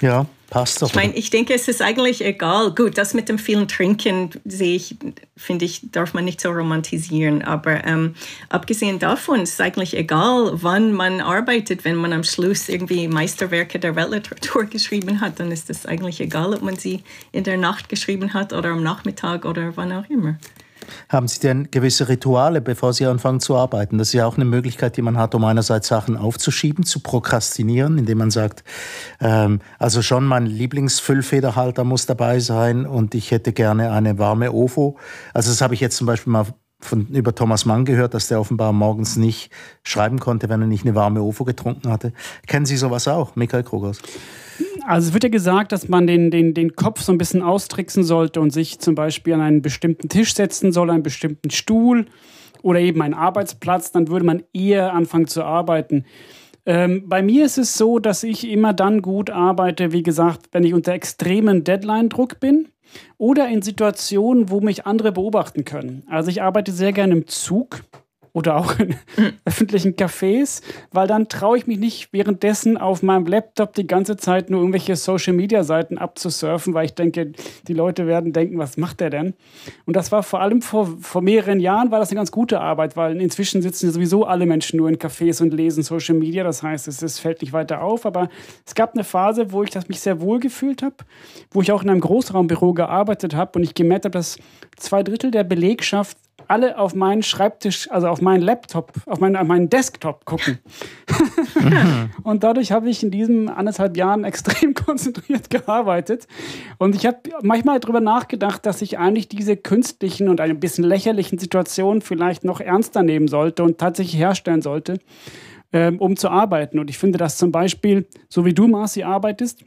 Ja, 0.00 0.26
passt 0.50 0.80
doch. 0.80 0.88
Ich 0.88 0.94
meine, 0.94 1.14
ich 1.14 1.30
denke, 1.30 1.54
es 1.54 1.66
ist 1.68 1.82
eigentlich 1.82 2.24
egal. 2.24 2.74
Gut, 2.74 2.98
das 2.98 3.14
mit 3.14 3.28
dem 3.28 3.38
vielen 3.38 3.66
Trinken 3.68 4.30
sehe 4.44 4.76
ich, 4.76 4.96
finde 5.36 5.64
ich, 5.64 5.90
darf 5.90 6.14
man 6.14 6.24
nicht 6.24 6.40
so 6.40 6.50
romantisieren. 6.50 7.42
Aber 7.42 7.84
ähm, 7.84 8.14
abgesehen 8.48 8.98
davon 8.98 9.40
ist 9.40 9.54
es 9.54 9.60
eigentlich 9.60 9.96
egal, 9.96 10.50
wann 10.54 10.92
man 10.92 11.20
arbeitet. 11.20 11.84
Wenn 11.84 11.96
man 11.96 12.12
am 12.12 12.24
Schluss 12.24 12.68
irgendwie 12.68 13.08
Meisterwerke 13.08 13.78
der 13.78 13.96
Weltliteratur 13.96 14.64
geschrieben 14.70 15.20
hat, 15.20 15.40
dann 15.40 15.50
ist 15.50 15.70
es 15.70 15.86
eigentlich 15.86 16.20
egal, 16.20 16.54
ob 16.54 16.62
man 16.62 16.76
sie 16.76 17.02
in 17.32 17.44
der 17.44 17.56
Nacht 17.56 17.88
geschrieben 17.88 18.34
hat 18.34 18.52
oder 18.52 18.70
am 18.70 18.82
Nachmittag 18.82 19.44
oder 19.44 19.76
wann 19.76 19.92
auch 19.92 20.08
immer. 20.08 20.38
Haben 21.08 21.28
Sie 21.28 21.40
denn 21.40 21.70
gewisse 21.70 22.08
Rituale, 22.08 22.60
bevor 22.60 22.92
Sie 22.92 23.06
anfangen 23.06 23.40
zu 23.40 23.56
arbeiten? 23.56 23.98
Das 23.98 24.08
ist 24.08 24.14
ja 24.14 24.26
auch 24.26 24.36
eine 24.36 24.44
Möglichkeit, 24.44 24.96
die 24.96 25.02
man 25.02 25.18
hat, 25.18 25.34
um 25.34 25.44
einerseits 25.44 25.88
Sachen 25.88 26.16
aufzuschieben, 26.16 26.84
zu 26.84 27.00
prokrastinieren, 27.00 27.98
indem 27.98 28.18
man 28.18 28.30
sagt, 28.30 28.64
ähm, 29.20 29.60
also 29.78 30.02
schon 30.02 30.24
mein 30.24 30.46
Lieblingsfüllfederhalter 30.46 31.84
muss 31.84 32.06
dabei 32.06 32.40
sein 32.40 32.86
und 32.86 33.14
ich 33.14 33.30
hätte 33.30 33.52
gerne 33.52 33.92
eine 33.92 34.18
warme 34.18 34.52
OFO. 34.52 34.98
Also 35.34 35.50
das 35.50 35.60
habe 35.60 35.74
ich 35.74 35.80
jetzt 35.80 35.96
zum 35.96 36.06
Beispiel 36.06 36.32
mal 36.32 36.46
von, 36.80 37.06
über 37.08 37.34
Thomas 37.34 37.66
Mann 37.66 37.84
gehört, 37.84 38.14
dass 38.14 38.28
der 38.28 38.40
offenbar 38.40 38.72
morgens 38.72 39.16
nicht 39.16 39.50
schreiben 39.82 40.18
konnte, 40.20 40.48
wenn 40.48 40.60
er 40.60 40.66
nicht 40.66 40.84
eine 40.84 40.94
warme 40.94 41.22
OFO 41.22 41.44
getrunken 41.44 41.90
hatte. 41.90 42.12
Kennen 42.46 42.66
Sie 42.66 42.76
sowas 42.76 43.08
auch, 43.08 43.34
Michael 43.36 43.64
Krogers? 43.64 44.00
Also 44.86 45.08
es 45.08 45.14
wird 45.14 45.24
ja 45.24 45.30
gesagt, 45.30 45.72
dass 45.72 45.88
man 45.88 46.06
den, 46.06 46.30
den, 46.30 46.54
den 46.54 46.74
Kopf 46.74 47.02
so 47.02 47.12
ein 47.12 47.18
bisschen 47.18 47.42
austricksen 47.42 48.04
sollte 48.04 48.40
und 48.40 48.52
sich 48.52 48.78
zum 48.78 48.94
Beispiel 48.94 49.34
an 49.34 49.40
einen 49.40 49.62
bestimmten 49.62 50.08
Tisch 50.08 50.34
setzen 50.34 50.72
soll, 50.72 50.90
einen 50.90 51.02
bestimmten 51.02 51.50
Stuhl 51.50 52.06
oder 52.62 52.80
eben 52.80 53.02
einen 53.02 53.14
Arbeitsplatz, 53.14 53.92
dann 53.92 54.08
würde 54.08 54.26
man 54.26 54.42
eher 54.52 54.92
anfangen 54.94 55.26
zu 55.26 55.44
arbeiten. 55.44 56.04
Ähm, 56.66 57.04
bei 57.06 57.22
mir 57.22 57.44
ist 57.44 57.58
es 57.58 57.76
so, 57.76 57.98
dass 57.98 58.22
ich 58.22 58.48
immer 58.48 58.72
dann 58.72 59.02
gut 59.02 59.30
arbeite, 59.30 59.92
wie 59.92 60.02
gesagt, 60.02 60.48
wenn 60.52 60.64
ich 60.64 60.74
unter 60.74 60.92
extremen 60.92 61.64
Deadline-Druck 61.64 62.40
bin 62.40 62.68
oder 63.16 63.48
in 63.48 63.62
Situationen, 63.62 64.50
wo 64.50 64.60
mich 64.60 64.86
andere 64.86 65.12
beobachten 65.12 65.64
können. 65.64 66.04
Also 66.08 66.30
ich 66.30 66.42
arbeite 66.42 66.72
sehr 66.72 66.92
gerne 66.92 67.14
im 67.14 67.26
Zug 67.26 67.82
oder 68.32 68.56
auch 68.56 68.78
in 68.78 68.94
öffentlichen 69.44 69.94
Cafés, 69.94 70.62
weil 70.92 71.06
dann 71.06 71.28
traue 71.28 71.58
ich 71.58 71.66
mich 71.66 71.78
nicht 71.78 72.12
währenddessen 72.12 72.76
auf 72.76 73.02
meinem 73.02 73.26
Laptop 73.26 73.74
die 73.74 73.86
ganze 73.86 74.16
Zeit 74.16 74.50
nur 74.50 74.60
irgendwelche 74.60 74.96
Social-Media-Seiten 74.96 75.98
abzusurfen, 75.98 76.74
weil 76.74 76.86
ich 76.86 76.94
denke, 76.94 77.32
die 77.66 77.74
Leute 77.74 78.06
werden 78.06 78.32
denken, 78.32 78.58
was 78.58 78.76
macht 78.76 79.00
der 79.00 79.10
denn? 79.10 79.34
Und 79.86 79.96
das 79.96 80.12
war 80.12 80.22
vor 80.22 80.40
allem 80.40 80.62
vor, 80.62 80.86
vor 81.00 81.22
mehreren 81.22 81.60
Jahren 81.60 81.90
war 81.90 81.98
das 81.98 82.10
eine 82.10 82.16
ganz 82.16 82.30
gute 82.30 82.60
Arbeit, 82.60 82.96
weil 82.96 83.20
inzwischen 83.20 83.62
sitzen 83.62 83.86
ja 83.86 83.92
sowieso 83.92 84.24
alle 84.24 84.46
Menschen 84.46 84.78
nur 84.78 84.88
in 84.88 84.98
Cafés 84.98 85.42
und 85.42 85.52
lesen 85.52 85.82
Social 85.82 86.14
Media. 86.14 86.44
Das 86.44 86.62
heißt, 86.62 86.88
es, 86.88 87.02
es 87.02 87.18
fällt 87.18 87.42
nicht 87.42 87.52
weiter 87.52 87.82
auf. 87.82 88.06
Aber 88.06 88.28
es 88.66 88.74
gab 88.74 88.94
eine 88.94 89.04
Phase, 89.04 89.52
wo 89.52 89.62
ich 89.62 89.70
das 89.70 89.88
mich 89.88 90.00
sehr 90.00 90.20
wohl 90.20 90.40
gefühlt 90.40 90.82
habe, 90.82 90.96
wo 91.50 91.62
ich 91.62 91.72
auch 91.72 91.82
in 91.82 91.90
einem 91.90 92.00
Großraumbüro 92.00 92.74
gearbeitet 92.74 93.34
habe 93.34 93.58
und 93.58 93.62
ich 93.62 93.74
gemerkt 93.74 94.04
habe, 94.04 94.12
dass 94.12 94.38
zwei 94.76 95.02
Drittel 95.02 95.30
der 95.30 95.44
Belegschaft 95.44 96.16
alle 96.48 96.78
auf 96.78 96.94
meinen 96.94 97.22
Schreibtisch, 97.22 97.90
also 97.90 98.08
auf 98.08 98.20
meinen 98.20 98.42
Laptop, 98.42 98.92
auf 99.06 99.20
meinen, 99.20 99.36
auf 99.36 99.46
meinen 99.46 99.68
Desktop 99.68 100.24
gucken. 100.24 100.58
und 102.22 102.42
dadurch 102.42 102.72
habe 102.72 102.88
ich 102.88 103.02
in 103.02 103.10
diesen 103.10 103.48
anderthalb 103.48 103.96
Jahren 103.96 104.24
extrem 104.24 104.74
konzentriert 104.86 105.50
gearbeitet. 105.50 106.26
Und 106.78 106.94
ich 106.94 107.06
habe 107.06 107.18
manchmal 107.42 107.80
darüber 107.80 108.00
nachgedacht, 108.00 108.64
dass 108.66 108.82
ich 108.82 108.98
eigentlich 108.98 109.28
diese 109.28 109.56
künstlichen 109.56 110.28
und 110.28 110.40
ein 110.40 110.58
bisschen 110.58 110.84
lächerlichen 110.84 111.38
Situationen 111.38 112.00
vielleicht 112.00 112.44
noch 112.44 112.60
ernster 112.60 113.02
nehmen 113.02 113.28
sollte 113.28 113.62
und 113.62 113.78
tatsächlich 113.78 114.18
herstellen 114.18 114.62
sollte, 114.62 114.98
ähm, 115.72 115.98
um 116.00 116.16
zu 116.16 116.30
arbeiten. 116.30 116.78
Und 116.78 116.88
ich 116.88 116.98
finde, 116.98 117.18
dass 117.18 117.36
zum 117.36 117.52
Beispiel, 117.52 118.06
so 118.28 118.44
wie 118.44 118.54
du, 118.54 118.68
Marci, 118.68 119.02
arbeitest, 119.02 119.64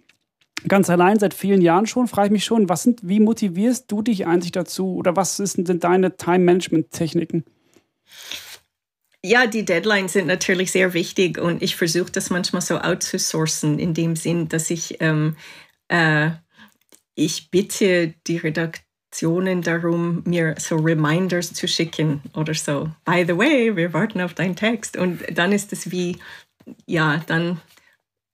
ganz 0.67 0.89
allein 0.89 1.19
seit 1.19 1.33
vielen 1.33 1.61
Jahren 1.61 1.87
schon, 1.87 2.07
frage 2.07 2.27
ich 2.27 2.31
mich 2.31 2.45
schon, 2.45 2.69
was 2.69 2.83
sind, 2.83 2.99
wie 3.03 3.19
motivierst 3.19 3.91
du 3.91 4.01
dich 4.01 4.27
eigentlich 4.27 4.51
dazu 4.51 4.95
oder 4.95 5.15
was 5.15 5.39
ist, 5.39 5.53
sind 5.53 5.83
deine 5.83 6.15
Time-Management-Techniken? 6.17 7.45
Ja, 9.23 9.45
die 9.45 9.65
Deadlines 9.65 10.13
sind 10.13 10.25
natürlich 10.25 10.71
sehr 10.71 10.93
wichtig 10.93 11.37
und 11.37 11.61
ich 11.61 11.75
versuche 11.75 12.11
das 12.11 12.31
manchmal 12.31 12.63
so 12.63 12.79
outzusourcen, 12.79 13.77
in 13.77 13.93
dem 13.93 14.15
Sinn, 14.15 14.49
dass 14.49 14.71
ich, 14.71 14.97
ähm, 14.99 15.35
äh, 15.89 16.31
ich 17.13 17.51
bitte 17.51 18.15
die 18.25 18.37
Redaktionen 18.37 19.61
darum, 19.61 20.23
mir 20.25 20.55
so 20.57 20.75
Reminders 20.77 21.53
zu 21.53 21.67
schicken 21.67 22.23
oder 22.33 22.55
so. 22.55 22.89
By 23.05 23.23
the 23.27 23.37
way, 23.37 23.75
wir 23.75 23.93
warten 23.93 24.21
auf 24.21 24.33
deinen 24.33 24.55
Text. 24.55 24.97
Und 24.97 25.19
dann 25.31 25.51
ist 25.51 25.71
es 25.71 25.91
wie, 25.91 26.17
ja, 26.87 27.21
dann 27.27 27.61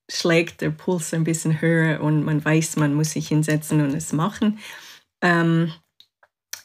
schlägt 0.10 0.62
der 0.62 0.70
Puls 0.70 1.14
ein 1.14 1.24
bisschen 1.24 1.62
höher 1.62 2.02
und 2.02 2.24
man 2.24 2.44
weiß, 2.44 2.78
man 2.78 2.94
muss 2.94 3.12
sich 3.12 3.28
hinsetzen 3.28 3.82
und 3.82 3.94
es 3.94 4.14
machen. 4.14 4.60
Ähm, 5.22 5.74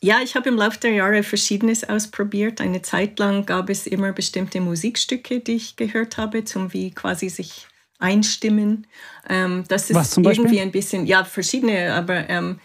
ja, 0.04 0.20
ich 0.20 0.34
habe 0.34 0.48
im 0.48 0.56
Laufe 0.56 0.80
der 0.80 0.92
Jahre 0.92 1.22
Verschiedenes 1.22 1.88
ausprobiert. 1.88 2.60
Eine 2.60 2.82
Zeit 2.82 3.18
lang 3.18 3.46
gab 3.46 3.70
es 3.70 3.86
immer 3.86 4.12
bestimmte 4.12 4.60
Musikstücke, 4.60 5.40
die 5.40 5.54
ich 5.54 5.76
gehört 5.76 6.18
habe, 6.18 6.44
zum 6.44 6.72
wie 6.72 6.90
quasi 6.90 7.28
sich 7.28 7.68
einstimmen. 8.00 8.86
Ähm, 9.28 9.64
das 9.68 9.90
ist 9.90 9.96
Was 9.96 10.10
zum 10.10 10.24
Beispiel? 10.24 10.46
irgendwie 10.46 10.60
ein 10.60 10.72
bisschen, 10.72 11.06
ja, 11.06 11.24
verschiedene, 11.24 11.94
aber 11.94 12.28
ähm, 12.28 12.58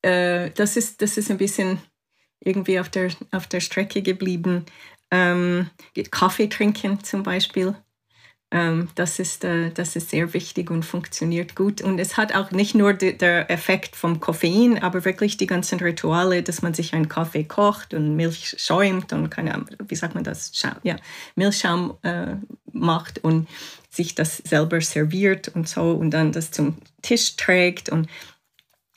äh, 0.00 0.50
das, 0.50 0.76
ist, 0.78 1.02
das 1.02 1.18
ist 1.18 1.30
ein 1.30 1.36
bisschen 1.36 1.78
irgendwie 2.40 2.80
auf 2.80 2.88
der, 2.88 3.10
auf 3.30 3.46
der 3.46 3.60
Strecke 3.60 4.00
geblieben. 4.00 4.64
Ähm, 5.10 5.68
Kaffee 6.10 6.48
trinken 6.48 7.04
zum 7.04 7.22
Beispiel. 7.22 7.74
Ähm, 8.52 8.88
das, 8.96 9.20
ist, 9.20 9.44
äh, 9.44 9.70
das 9.70 9.94
ist 9.94 10.10
sehr 10.10 10.34
wichtig 10.34 10.70
und 10.70 10.84
funktioniert 10.84 11.54
gut. 11.54 11.82
Und 11.82 12.00
es 12.00 12.16
hat 12.16 12.34
auch 12.34 12.50
nicht 12.50 12.74
nur 12.74 12.94
der 12.94 13.48
Effekt 13.48 13.94
vom 13.94 14.18
Koffein, 14.18 14.82
aber 14.82 15.04
wirklich 15.04 15.36
die 15.36 15.46
ganzen 15.46 15.78
Rituale, 15.78 16.42
dass 16.42 16.60
man 16.60 16.74
sich 16.74 16.92
einen 16.92 17.08
Kaffee 17.08 17.44
kocht 17.44 17.94
und 17.94 18.16
Milch 18.16 18.56
schäumt 18.58 19.12
und 19.12 19.30
keine 19.30 19.54
Ahnung, 19.54 19.68
wie 19.86 19.94
sagt 19.94 20.16
man 20.16 20.24
das? 20.24 20.50
Ja, 20.82 20.96
Milchschaum 21.36 21.96
äh, 22.02 22.34
macht 22.72 23.22
und 23.22 23.48
sich 23.88 24.16
das 24.16 24.38
selber 24.38 24.80
serviert 24.80 25.48
und 25.48 25.68
so 25.68 25.92
und 25.92 26.10
dann 26.10 26.32
das 26.32 26.50
zum 26.50 26.78
Tisch 27.02 27.36
trägt. 27.36 27.88
Und 27.88 28.08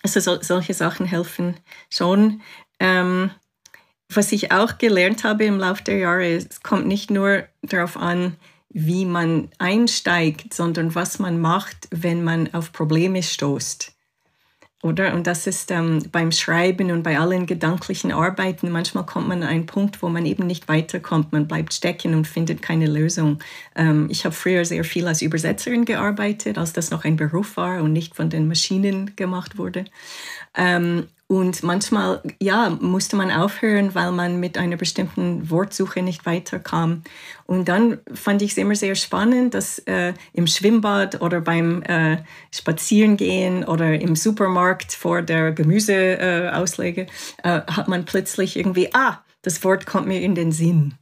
also 0.01 0.19
so, 0.19 0.41
solche 0.41 0.73
Sachen 0.73 1.05
helfen 1.05 1.57
schon. 1.89 2.41
Ähm, 2.79 3.29
was 4.09 4.31
ich 4.31 4.51
auch 4.51 4.77
gelernt 4.77 5.23
habe 5.23 5.45
im 5.45 5.59
Laufe 5.59 5.83
der 5.83 5.97
Jahre, 5.97 6.25
es 6.25 6.61
kommt 6.61 6.87
nicht 6.87 7.11
nur 7.11 7.43
darauf 7.61 7.97
an, 7.97 8.35
wie 8.73 9.05
man 9.05 9.49
einsteigt, 9.59 10.53
sondern 10.53 10.95
was 10.95 11.19
man 11.19 11.39
macht, 11.39 11.88
wenn 11.91 12.23
man 12.23 12.53
auf 12.53 12.71
Probleme 12.71 13.23
stoßt. 13.23 13.93
Oder? 14.83 15.13
Und 15.13 15.27
das 15.27 15.47
ist 15.47 15.71
ähm, 15.71 16.03
beim 16.12 16.33
Schreiben 16.33 16.91
und 16.91 17.03
bei 17.03 17.17
allen 17.17 17.45
gedanklichen 17.45 18.12
Arbeiten, 18.12 18.69
manchmal 18.69 19.05
kommt 19.05 19.29
man 19.29 19.41
an 19.41 19.47
einen 19.47 19.65
Punkt, 19.65 20.01
wo 20.01 20.09
man 20.09 20.25
eben 20.25 20.45
nicht 20.45 20.67
weiterkommt. 20.67 21.31
Man 21.31 21.47
bleibt 21.47 21.73
stecken 21.73 22.13
und 22.13 22.27
findet 22.27 22.62
keine 22.62 22.88
Lösung. 22.88 23.39
Ähm, 23.77 24.09
ich 24.12 24.25
habe 24.25 24.36
früher 24.36 24.65
sehr 24.65 24.83
viel 24.83 25.07
als 25.07 25.21
Übersetzerin 25.21 25.86
gearbeitet, 25.86 26.57
als 26.57 26.73
das 26.73 26.91
noch 26.91 27.05
ein 27.05 27.15
Beruf 27.15 27.55
war 27.55 27.81
und 27.81 27.93
nicht 27.93 28.13
von 28.13 28.29
den 28.29 28.49
Maschinen 28.49 29.15
gemacht 29.15 29.57
wurde. 29.57 29.86
Ähm, 30.53 31.07
Und 31.34 31.63
manchmal, 31.63 32.22
ja, 32.39 32.78
musste 32.80 33.15
man 33.15 33.32
aufhören, 33.32 33.96
weil 33.96 34.12
man 34.12 34.39
mit 34.39 34.56
einer 34.56 34.78
bestimmten 34.78 35.50
Wortsuche 35.50 36.04
nicht 36.04 36.28
weiterkam. 36.28 37.02
Und 37.48 37.67
dann 37.69 37.98
fand 38.13 38.43
ich 38.43 38.52
es 38.52 38.58
immer 38.58 38.76
sehr 38.76 38.93
spannend, 38.93 39.56
dass 39.56 39.80
äh, 39.80 40.13
im 40.34 40.46
Schwimmbad 40.46 41.22
oder 41.22 41.41
beim 41.41 41.82
äh, 41.88 42.17
Spazierengehen 42.52 43.63
oder 43.63 44.00
im 44.00 44.15
Supermarkt 44.15 44.93
vor 44.93 45.24
der 45.24 45.54
Gemüseauslege 45.54 47.08
äh, 47.41 47.62
hat 47.62 47.88
man 47.88 48.06
plötzlich 48.06 48.56
irgendwie, 48.56 48.93
ah, 48.93 49.24
das 49.41 49.63
Wort 49.63 49.88
kommt 49.88 50.06
mir 50.06 50.22
in 50.22 50.36
den 50.36 50.52
Sinn. 50.52 50.93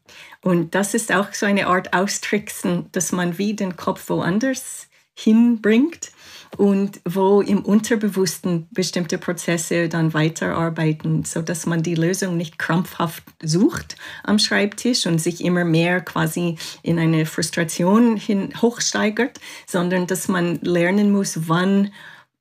Und 0.41 0.75
das 0.75 0.93
ist 0.93 1.11
auch 1.11 1.33
so 1.33 1.45
eine 1.45 1.67
Art 1.67 1.91
Austricksen, 1.91 2.85
dass 2.93 3.11
man 3.11 3.37
wie 3.37 3.53
den 3.53 3.75
Kopf 3.75 4.07
woanders 4.07 4.87
hinbringt 5.13 6.11
und 6.57 6.99
wo 7.05 7.41
im 7.41 7.63
Unterbewussten 7.63 8.67
bestimmte 8.71 9.17
Prozesse 9.17 9.89
dann 9.89 10.13
weiterarbeiten, 10.13 11.23
so 11.23 11.41
dass 11.41 11.65
man 11.65 11.83
die 11.83 11.95
Lösung 11.95 12.37
nicht 12.37 12.59
krampfhaft 12.59 13.23
sucht 13.41 13.95
am 14.23 14.37
Schreibtisch 14.37 15.05
und 15.05 15.19
sich 15.19 15.43
immer 15.43 15.65
mehr 15.65 16.01
quasi 16.01 16.57
in 16.83 16.99
eine 16.99 17.25
Frustration 17.25 18.17
hin 18.17 18.53
hochsteigert, 18.61 19.39
sondern 19.65 20.07
dass 20.07 20.27
man 20.27 20.59
lernen 20.61 21.11
muss, 21.11 21.47
wann 21.47 21.91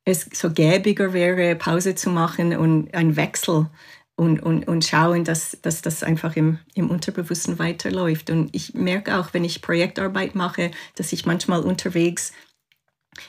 es 0.03 0.27
so 0.33 0.51
gäbiger 0.51 1.13
wäre, 1.13 1.55
Pause 1.55 1.95
zu 1.95 2.09
machen 2.09 2.55
und 2.55 2.93
einen 2.93 3.15
Wechsel 3.15 3.67
und, 4.15 4.39
und, 4.41 4.67
und 4.67 4.85
schauen, 4.85 5.23
dass, 5.23 5.57
dass 5.61 5.81
das 5.81 6.03
einfach 6.03 6.35
im, 6.35 6.59
im 6.75 6.89
Unterbewussten 6.89 7.59
weiterläuft. 7.59 8.29
Und 8.29 8.49
ich 8.53 8.73
merke 8.73 9.17
auch, 9.17 9.33
wenn 9.33 9.43
ich 9.43 9.61
Projektarbeit 9.61 10.35
mache, 10.35 10.71
dass 10.95 11.13
ich 11.13 11.25
manchmal 11.25 11.61
unterwegs 11.61 12.33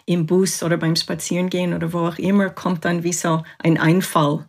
im 0.07 0.26
Bus 0.26 0.62
oder 0.62 0.76
beim 0.76 0.96
Spazierengehen 0.96 1.74
oder 1.74 1.92
wo 1.92 2.00
auch 2.00 2.18
immer, 2.18 2.50
kommt 2.50 2.85
dann 2.85 3.02
wie 3.02 3.12
so 3.12 3.42
ein 3.59 3.78
Einfall. 3.78 4.46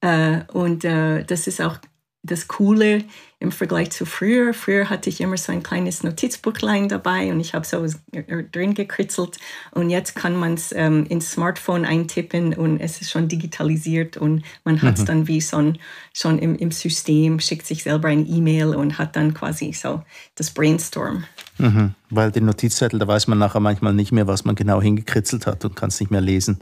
Äh, 0.00 0.40
und 0.52 0.84
äh, 0.84 1.24
das 1.24 1.46
ist 1.46 1.60
auch 1.60 1.78
das 2.22 2.48
Coole 2.48 3.04
im 3.40 3.52
Vergleich 3.52 3.90
zu 3.90 4.04
früher. 4.04 4.52
Früher 4.52 4.90
hatte 4.90 5.08
ich 5.08 5.20
immer 5.20 5.36
so 5.36 5.52
ein 5.52 5.62
kleines 5.62 6.02
Notizbuchlein 6.02 6.88
dabei 6.88 7.30
und 7.30 7.38
ich 7.38 7.54
habe 7.54 7.64
so 7.64 7.86
drin 8.52 8.74
gekritzelt. 8.74 9.38
Und 9.70 9.90
jetzt 9.90 10.16
kann 10.16 10.36
man 10.36 10.54
es 10.54 10.72
ähm, 10.72 11.06
ins 11.06 11.30
Smartphone 11.30 11.84
eintippen 11.84 12.54
und 12.54 12.80
es 12.80 13.00
ist 13.00 13.10
schon 13.10 13.28
digitalisiert 13.28 14.16
und 14.16 14.44
man 14.64 14.82
hat 14.82 14.96
es 14.96 15.02
mhm. 15.02 15.06
dann 15.06 15.28
wie 15.28 15.40
so 15.40 15.58
ein, 15.58 15.78
schon 16.12 16.38
im, 16.38 16.56
im 16.56 16.72
System, 16.72 17.38
schickt 17.38 17.66
sich 17.66 17.84
selber 17.84 18.08
ein 18.08 18.26
E-Mail 18.28 18.74
und 18.74 18.98
hat 18.98 19.14
dann 19.14 19.34
quasi 19.34 19.72
so 19.72 20.02
das 20.34 20.50
Brainstorm. 20.50 21.24
Mhm, 21.58 21.94
weil 22.10 22.30
den 22.30 22.44
Notizzettel, 22.46 22.98
da 22.98 23.06
weiß 23.06 23.26
man 23.26 23.38
nachher 23.38 23.60
manchmal 23.60 23.92
nicht 23.92 24.12
mehr, 24.12 24.26
was 24.26 24.44
man 24.44 24.54
genau 24.54 24.80
hingekritzelt 24.80 25.46
hat 25.46 25.64
und 25.64 25.76
kann 25.76 25.88
es 25.88 25.98
nicht 26.00 26.10
mehr 26.10 26.20
lesen, 26.20 26.58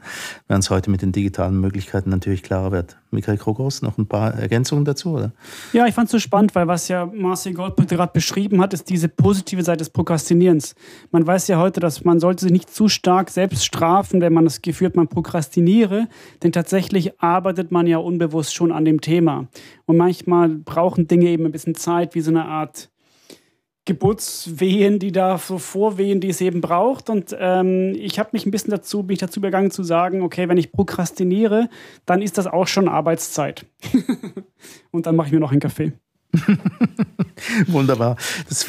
während 0.48 0.64
es 0.64 0.70
heute 0.70 0.90
mit 0.90 1.02
den 1.02 1.12
digitalen 1.12 1.60
Möglichkeiten 1.60 2.10
natürlich 2.10 2.42
klarer 2.42 2.72
wird. 2.72 2.96
Michael 3.10 3.38
Krogos, 3.38 3.82
noch 3.82 3.98
ein 3.98 4.06
paar 4.06 4.34
Ergänzungen 4.34 4.84
dazu, 4.84 5.12
oder? 5.12 5.32
Ja, 5.72 5.86
ich 5.86 5.94
fand 5.94 6.06
es 6.06 6.12
so 6.12 6.18
spannend, 6.18 6.54
weil 6.54 6.66
was 6.66 6.88
ja 6.88 7.06
Marcel 7.06 7.54
Goldberg 7.54 7.88
gerade 7.88 8.12
beschrieben 8.12 8.60
hat, 8.60 8.74
ist 8.74 8.88
diese 8.90 9.08
positive 9.08 9.62
Seite 9.62 9.78
des 9.78 9.90
Prokrastinierens. 9.90 10.74
Man 11.12 11.26
weiß 11.26 11.48
ja 11.48 11.58
heute, 11.58 11.80
dass 11.80 12.04
man 12.04 12.18
sollte 12.18 12.44
sich 12.44 12.52
nicht 12.52 12.70
zu 12.70 12.88
stark 12.88 13.30
selbst 13.30 13.64
strafen, 13.64 14.20
wenn 14.20 14.32
man 14.32 14.44
das 14.44 14.62
Gefühl 14.62 14.88
hat, 14.88 14.96
man 14.96 15.08
prokrastiniere, 15.08 16.08
denn 16.42 16.52
tatsächlich 16.52 17.20
arbeitet 17.20 17.70
man 17.70 17.86
ja 17.86 17.98
unbewusst 17.98 18.54
schon 18.54 18.72
an 18.72 18.84
dem 18.84 19.00
Thema. 19.00 19.46
Und 19.84 19.96
manchmal 19.96 20.48
brauchen 20.48 21.06
Dinge 21.06 21.28
eben 21.28 21.46
ein 21.46 21.52
bisschen 21.52 21.74
Zeit, 21.74 22.14
wie 22.14 22.20
so 22.20 22.30
eine 22.30 22.46
Art 22.46 22.90
Geburtswehen, 23.86 24.98
die 24.98 25.12
da 25.12 25.38
so 25.38 25.58
vorwehen, 25.58 26.20
die 26.20 26.28
es 26.28 26.40
eben 26.40 26.60
braucht. 26.60 27.08
Und 27.08 27.34
ähm, 27.38 27.94
ich 27.96 28.18
habe 28.18 28.30
mich 28.32 28.44
ein 28.44 28.50
bisschen 28.50 28.72
dazu, 28.72 29.04
bin 29.04 29.14
ich 29.14 29.20
dazu 29.20 29.40
begangen 29.40 29.70
zu 29.70 29.82
sagen, 29.82 30.22
okay, 30.22 30.48
wenn 30.48 30.58
ich 30.58 30.72
prokrastiniere, 30.72 31.70
dann 32.04 32.20
ist 32.20 32.36
das 32.36 32.46
auch 32.46 32.66
schon 32.66 32.88
Arbeitszeit. 32.88 33.64
und 34.90 35.06
dann 35.06 35.16
mache 35.16 35.28
ich 35.28 35.32
mir 35.32 35.40
noch 35.40 35.52
einen 35.52 35.60
Kaffee. 35.60 35.92
Wunderbar. 37.68 38.16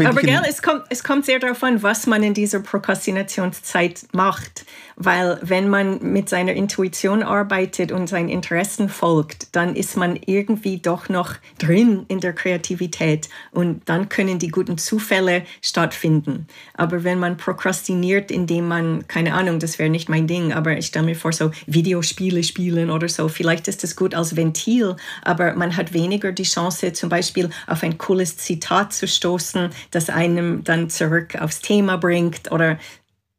Aber 0.06 0.21
gell, 0.21 0.41
es 0.47 0.62
kommt, 0.62 0.84
es 0.89 1.03
kommt 1.03 1.25
sehr 1.25 1.39
darauf 1.39 1.63
an, 1.63 1.82
was 1.84 2.08
man 2.08 2.23
in 2.23 2.34
dieser 2.34 2.60
Prokrastinationszeit 2.60 4.08
macht. 4.13 4.65
Weil 4.99 5.38
wenn 5.43 5.69
man 5.69 6.01
mit 6.01 6.27
seiner 6.27 6.53
Intuition 6.53 7.21
arbeitet 7.21 7.91
und 7.91 8.07
seinen 8.07 8.29
Interessen 8.29 8.89
folgt, 8.89 9.55
dann 9.55 9.75
ist 9.75 9.95
man 9.95 10.19
irgendwie 10.25 10.79
doch 10.79 11.07
noch 11.07 11.36
drin 11.60 12.05
in 12.07 12.19
der 12.19 12.33
Kreativität 12.33 13.29
und 13.51 13.88
dann 13.88 14.10
können 14.10 14.39
die 14.39 14.47
guten 14.47 14.79
Zufälle 14.79 15.43
stattfinden. 15.62 16.47
Aber 16.73 17.03
wenn 17.03 17.19
man 17.19 17.38
prokrastiniert, 17.38 18.31
indem 18.31 18.67
man, 18.67 19.07
keine 19.07 19.36
Ahnung, 19.36 19.60
das 19.60 19.77
wäre 19.77 19.91
nicht 19.91 20.10
mein 20.10 20.25
Ding, 20.25 20.51
aber 20.51 20.75
ich 20.75 20.88
stelle 20.88 21.05
mir 21.05 21.15
vor, 21.15 21.31
so 21.31 21.51
Videospiele 21.67 22.41
spielen 22.43 22.89
oder 22.89 23.07
so, 23.07 23.27
vielleicht 23.27 23.67
ist 23.67 23.83
das 23.83 23.95
gut 23.95 24.15
als 24.15 24.36
Ventil, 24.36 24.95
aber 25.21 25.53
man 25.53 25.77
hat 25.77 25.93
weniger 25.93 26.31
die 26.31 26.41
Chance, 26.41 26.93
zum 26.93 27.10
Beispiel 27.10 27.51
auf 27.67 27.83
ein 27.83 27.99
cooles 27.99 28.38
Zitat 28.38 28.93
zu 28.93 29.07
stoßen, 29.07 29.69
das 29.91 30.10
einem 30.10 30.63
dann 30.63 30.89
zurück 30.89 31.36
aufs 31.39 31.60
Thema 31.60 31.97
bringt 31.97 32.51
oder 32.51 32.79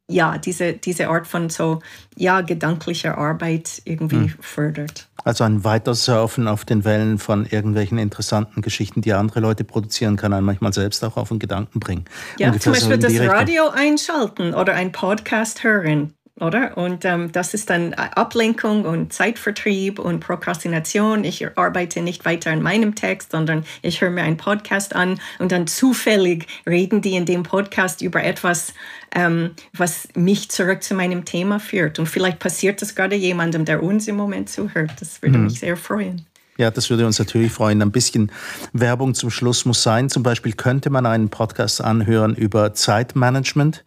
ja, 0.09 0.37
diese, 0.37 0.73
diese 0.73 1.07
Art 1.07 1.27
von 1.27 1.49
so, 1.49 1.79
ja, 2.15 2.41
gedanklicher 2.41 3.17
Arbeit 3.17 3.81
irgendwie 3.85 4.15
mhm. 4.15 4.35
fördert. 4.41 5.07
Also 5.23 5.43
ein 5.43 5.63
Weitersurfen 5.63 6.47
auf 6.47 6.65
den 6.65 6.85
Wellen 6.85 7.19
von 7.19 7.45
irgendwelchen 7.45 7.97
interessanten 7.97 8.61
Geschichten, 8.61 9.01
die 9.01 9.13
andere 9.13 9.39
Leute 9.41 9.63
produzieren, 9.63 10.15
kann 10.15 10.33
einen 10.33 10.45
manchmal 10.45 10.73
selbst 10.73 11.03
auch 11.03 11.17
auf 11.17 11.29
den 11.29 11.39
Gedanken 11.39 11.79
bringen. 11.79 12.05
Ja, 12.37 12.47
Ungefähr 12.47 12.73
zum 12.73 12.89
Beispiel 12.89 13.11
so 13.11 13.19
das 13.19 13.29
Radio 13.29 13.69
einschalten 13.69 14.53
oder 14.53 14.73
ein 14.73 14.91
Podcast 14.91 15.63
hören 15.63 16.13
oder? 16.41 16.77
Und 16.77 17.05
ähm, 17.05 17.31
das 17.31 17.53
ist 17.53 17.69
dann 17.69 17.93
Ablenkung 17.93 18.85
und 18.85 19.13
Zeitvertrieb 19.13 19.99
und 19.99 20.19
Prokrastination. 20.19 21.23
Ich 21.23 21.45
arbeite 21.57 22.01
nicht 22.01 22.25
weiter 22.25 22.51
an 22.51 22.61
meinem 22.61 22.95
Text, 22.95 23.31
sondern 23.31 23.65
ich 23.81 24.01
höre 24.01 24.09
mir 24.09 24.23
einen 24.23 24.37
Podcast 24.37 24.95
an 24.95 25.19
und 25.39 25.51
dann 25.51 25.67
zufällig 25.67 26.47
reden 26.67 27.01
die 27.01 27.15
in 27.15 27.25
dem 27.25 27.43
Podcast 27.43 28.01
über 28.01 28.23
etwas, 28.23 28.73
ähm, 29.13 29.51
was 29.73 30.07
mich 30.15 30.49
zurück 30.49 30.83
zu 30.83 30.93
meinem 30.93 31.25
Thema 31.25 31.59
führt. 31.59 31.99
Und 31.99 32.07
vielleicht 32.07 32.39
passiert 32.39 32.81
das 32.81 32.95
gerade 32.95 33.15
jemandem, 33.15 33.65
der 33.65 33.83
uns 33.83 34.07
im 34.07 34.15
Moment 34.15 34.49
zuhört. 34.49 34.91
Das 34.99 35.21
würde 35.21 35.37
mhm. 35.37 35.45
mich 35.45 35.59
sehr 35.59 35.77
freuen. 35.77 36.25
Ja, 36.59 36.69
das 36.69 36.89
würde 36.89 37.05
uns 37.05 37.17
natürlich 37.17 37.53
freuen. 37.53 37.81
Ein 37.81 37.91
bisschen 37.91 38.33
Werbung 38.73 39.15
zum 39.15 39.29
Schluss 39.29 39.63
muss 39.63 39.81
sein. 39.81 40.09
Zum 40.09 40.23
Beispiel 40.23 40.51
könnte 40.51 40.89
man 40.89 41.05
einen 41.05 41.29
Podcast 41.29 41.81
anhören 41.81 42.35
über 42.35 42.73
Zeitmanagement 42.73 43.85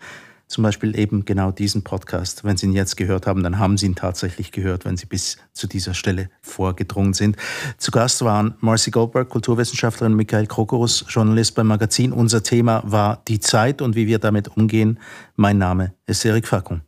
zum 0.53 0.62
Beispiel 0.62 0.97
eben 0.99 1.25
genau 1.25 1.51
diesen 1.51 1.83
Podcast. 1.83 2.45
Wenn 2.45 2.57
Sie 2.57 2.67
ihn 2.67 2.75
jetzt 2.75 2.97
gehört 2.97 3.27
haben, 3.27 3.43
dann 3.43 3.59
haben 3.59 3.79
Sie 3.79 3.87
ihn 3.87 3.95
tatsächlich 3.95 4.53
gehört, 4.53 4.85
wenn 4.85 4.97
Sie 4.97 5.07
bis 5.07 5.38
zu 5.53 5.67
dieser 5.67 5.95
Stelle 5.95 6.29
vorgedrungen 6.43 7.15
sind. 7.15 7.37
Zu 7.79 7.91
Gast 7.91 8.23
waren 8.23 8.55
Marcy 8.61 8.91
Goldberg, 8.91 9.31
Kulturwissenschaftlerin, 9.31 10.15
Michael 10.15 10.47
Krokorus, 10.47 11.07
Journalist 11.09 11.55
beim 11.55 11.67
Magazin. 11.69 12.12
Unser 12.12 12.43
Thema 12.43 12.83
war 12.85 13.23
die 13.29 13.41
Zeit 13.41 13.81
und 13.81 13.97
wie 13.97 14.07
wir 14.07 14.19
damit 14.19 14.49
umgehen. 14.57 14.99
Mein 15.37 15.57
Name 15.57 15.95
ist 16.07 16.25
Erik 16.25 16.47
Fackung. 16.47 16.83